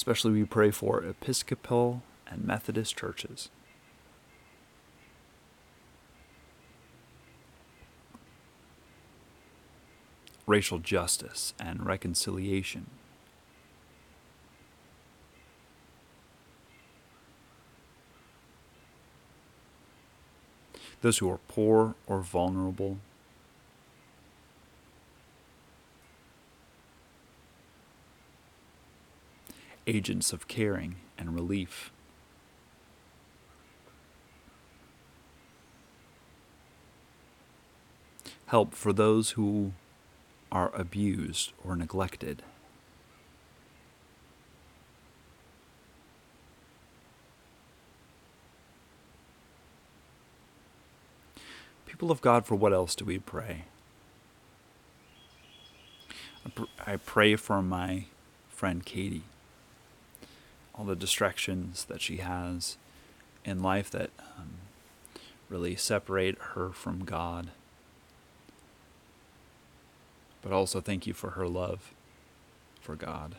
Especially, 0.00 0.32
we 0.32 0.44
pray 0.46 0.70
for 0.70 1.04
Episcopal 1.04 2.02
and 2.26 2.42
Methodist 2.42 2.96
churches. 2.96 3.50
Racial 10.46 10.78
justice 10.78 11.52
and 11.60 11.84
reconciliation. 11.84 12.86
Those 21.02 21.18
who 21.18 21.28
are 21.30 21.40
poor 21.46 21.94
or 22.06 22.22
vulnerable 22.22 23.00
agents 29.86 30.32
of 30.32 30.48
caring 30.48 30.96
and 31.18 31.34
relief. 31.34 31.92
Help 38.46 38.74
for 38.74 38.92
those 38.92 39.30
who 39.30 39.72
are 40.50 40.74
abused 40.74 41.52
or 41.64 41.76
neglected. 41.76 42.42
People 51.86 52.10
of 52.10 52.20
God, 52.20 52.46
for 52.46 52.54
what 52.54 52.72
else 52.72 52.94
do 52.94 53.04
we 53.04 53.18
pray? 53.18 53.66
I 56.86 56.96
pray 56.96 57.36
for 57.36 57.62
my 57.62 58.06
friend 58.48 58.84
Katie. 58.84 59.24
All 60.80 60.86
the 60.86 60.96
distractions 60.96 61.84
that 61.90 62.00
she 62.00 62.16
has 62.18 62.78
in 63.44 63.62
life 63.62 63.90
that 63.90 64.08
um, 64.18 64.52
really 65.50 65.76
separate 65.76 66.38
her 66.54 66.70
from 66.70 67.04
God. 67.04 67.50
But 70.40 70.52
also 70.52 70.80
thank 70.80 71.06
you 71.06 71.12
for 71.12 71.32
her 71.32 71.46
love 71.46 71.92
for 72.80 72.96
God. 72.96 73.34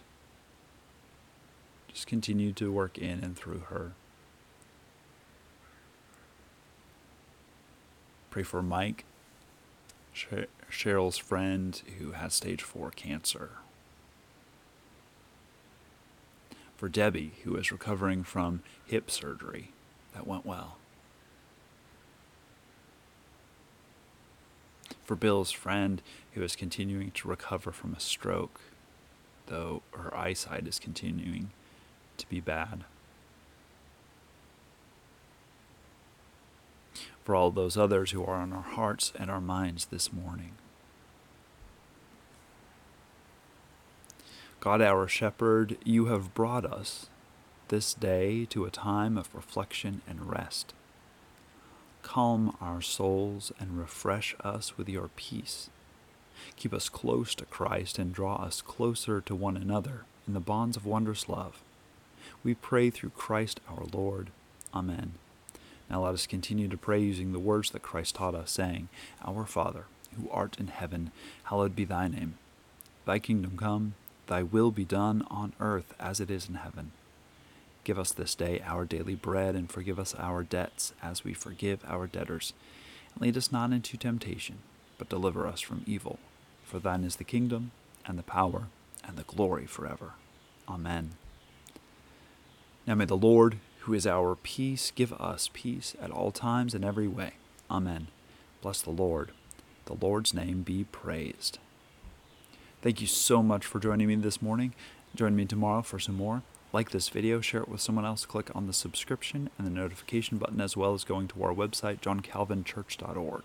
Just 1.87 2.05
continue 2.05 2.53
to 2.53 2.71
work 2.71 2.99
in 2.99 3.23
and 3.23 3.35
through 3.35 3.63
her. 3.69 3.93
Pray 8.29 8.43
for 8.43 8.61
Mike, 8.61 9.03
Cheryl's 10.13 11.17
friend 11.17 11.81
who 11.97 12.11
has 12.11 12.35
stage 12.35 12.61
4 12.61 12.91
cancer. 12.91 13.53
For 16.81 16.89
Debbie, 16.89 17.33
who 17.43 17.55
is 17.57 17.71
recovering 17.71 18.23
from 18.23 18.63
hip 18.87 19.11
surgery 19.11 19.69
that 20.15 20.25
went 20.25 20.47
well. 20.47 20.77
For 25.03 25.15
Bill's 25.15 25.51
friend, 25.51 26.01
who 26.33 26.41
is 26.41 26.55
continuing 26.55 27.11
to 27.11 27.27
recover 27.27 27.71
from 27.71 27.93
a 27.93 27.99
stroke, 27.99 28.61
though 29.45 29.83
her 29.91 30.17
eyesight 30.17 30.65
is 30.65 30.79
continuing 30.79 31.51
to 32.17 32.27
be 32.27 32.39
bad. 32.39 32.85
For 37.23 37.35
all 37.35 37.51
those 37.51 37.77
others 37.77 38.09
who 38.09 38.25
are 38.25 38.37
on 38.37 38.51
our 38.51 38.63
hearts 38.63 39.13
and 39.19 39.29
our 39.29 39.39
minds 39.39 39.85
this 39.85 40.11
morning. 40.11 40.53
God, 44.61 44.79
our 44.79 45.07
shepherd, 45.07 45.75
you 45.83 46.05
have 46.05 46.35
brought 46.35 46.65
us 46.65 47.07
this 47.69 47.95
day 47.95 48.45
to 48.51 48.63
a 48.63 48.69
time 48.69 49.17
of 49.17 49.33
reflection 49.33 50.03
and 50.07 50.29
rest. 50.29 50.75
Calm 52.03 52.55
our 52.61 52.79
souls 52.79 53.51
and 53.59 53.79
refresh 53.79 54.35
us 54.43 54.77
with 54.77 54.87
your 54.87 55.09
peace. 55.15 55.71
Keep 56.57 56.75
us 56.75 56.89
close 56.89 57.33
to 57.35 57.45
Christ 57.45 57.97
and 57.97 58.13
draw 58.13 58.35
us 58.35 58.61
closer 58.61 59.19
to 59.21 59.33
one 59.33 59.57
another 59.57 60.05
in 60.27 60.35
the 60.35 60.39
bonds 60.39 60.77
of 60.77 60.85
wondrous 60.85 61.27
love. 61.27 61.63
We 62.43 62.53
pray 62.53 62.91
through 62.91 63.13
Christ 63.17 63.61
our 63.67 63.85
Lord. 63.91 64.29
Amen. 64.75 65.13
Now 65.89 66.03
let 66.05 66.13
us 66.13 66.27
continue 66.27 66.67
to 66.67 66.77
pray 66.77 66.99
using 66.99 67.31
the 67.31 67.39
words 67.39 67.71
that 67.71 67.81
Christ 67.81 68.13
taught 68.13 68.35
us, 68.35 68.51
saying, 68.51 68.89
Our 69.25 69.47
Father, 69.47 69.85
who 70.15 70.29
art 70.29 70.57
in 70.59 70.67
heaven, 70.67 71.11
hallowed 71.45 71.75
be 71.75 71.83
thy 71.83 72.07
name. 72.07 72.35
Thy 73.07 73.17
kingdom 73.17 73.57
come, 73.57 73.95
thy 74.31 74.41
will 74.41 74.71
be 74.71 74.85
done 74.85 75.27
on 75.29 75.51
earth 75.59 75.93
as 75.99 76.21
it 76.21 76.31
is 76.31 76.47
in 76.47 76.55
heaven. 76.55 76.93
Give 77.83 77.99
us 77.99 78.13
this 78.13 78.33
day 78.33 78.61
our 78.65 78.85
daily 78.85 79.13
bread, 79.13 79.55
and 79.55 79.69
forgive 79.69 79.99
us 79.99 80.15
our 80.17 80.41
debts 80.41 80.93
as 81.03 81.25
we 81.25 81.33
forgive 81.33 81.83
our 81.85 82.07
debtors. 82.07 82.53
And 83.13 83.21
lead 83.23 83.35
us 83.35 83.51
not 83.51 83.73
into 83.73 83.97
temptation, 83.97 84.59
but 84.97 85.09
deliver 85.09 85.45
us 85.45 85.59
from 85.59 85.83
evil. 85.85 86.17
For 86.63 86.79
thine 86.79 87.03
is 87.03 87.17
the 87.17 87.25
kingdom, 87.25 87.71
and 88.05 88.17
the 88.17 88.23
power, 88.23 88.67
and 89.03 89.17
the 89.17 89.23
glory 89.23 89.65
forever. 89.65 90.13
Amen. 90.69 91.11
Now 92.87 92.95
may 92.95 93.03
the 93.03 93.17
Lord, 93.17 93.57
who 93.79 93.93
is 93.93 94.07
our 94.07 94.35
peace, 94.35 94.93
give 94.95 95.11
us 95.11 95.49
peace 95.51 95.93
at 96.01 96.09
all 96.09 96.31
times 96.31 96.73
and 96.73 96.85
every 96.85 97.07
way. 97.09 97.33
Amen. 97.69 98.07
Bless 98.61 98.81
the 98.81 98.91
Lord. 98.91 99.31
The 99.87 99.97
Lord's 99.99 100.33
name 100.33 100.61
be 100.61 100.85
praised. 100.85 101.59
Thank 102.81 102.99
you 102.99 103.05
so 103.05 103.43
much 103.43 103.63
for 103.63 103.79
joining 103.79 104.07
me 104.07 104.15
this 104.15 104.41
morning. 104.41 104.73
Join 105.13 105.35
me 105.35 105.45
tomorrow 105.45 105.83
for 105.83 105.99
some 105.99 106.15
more. 106.15 106.41
Like 106.73 106.89
this 106.89 107.09
video, 107.09 107.39
share 107.39 107.61
it 107.61 107.69
with 107.69 107.79
someone 107.79 108.05
else, 108.05 108.25
click 108.25 108.49
on 108.55 108.65
the 108.65 108.73
subscription 108.73 109.51
and 109.59 109.67
the 109.67 109.71
notification 109.71 110.39
button, 110.39 110.59
as 110.59 110.75
well 110.75 110.95
as 110.95 111.03
going 111.03 111.27
to 111.27 111.43
our 111.43 111.53
website, 111.53 111.99
johncalvinchurch.org. 111.99 113.43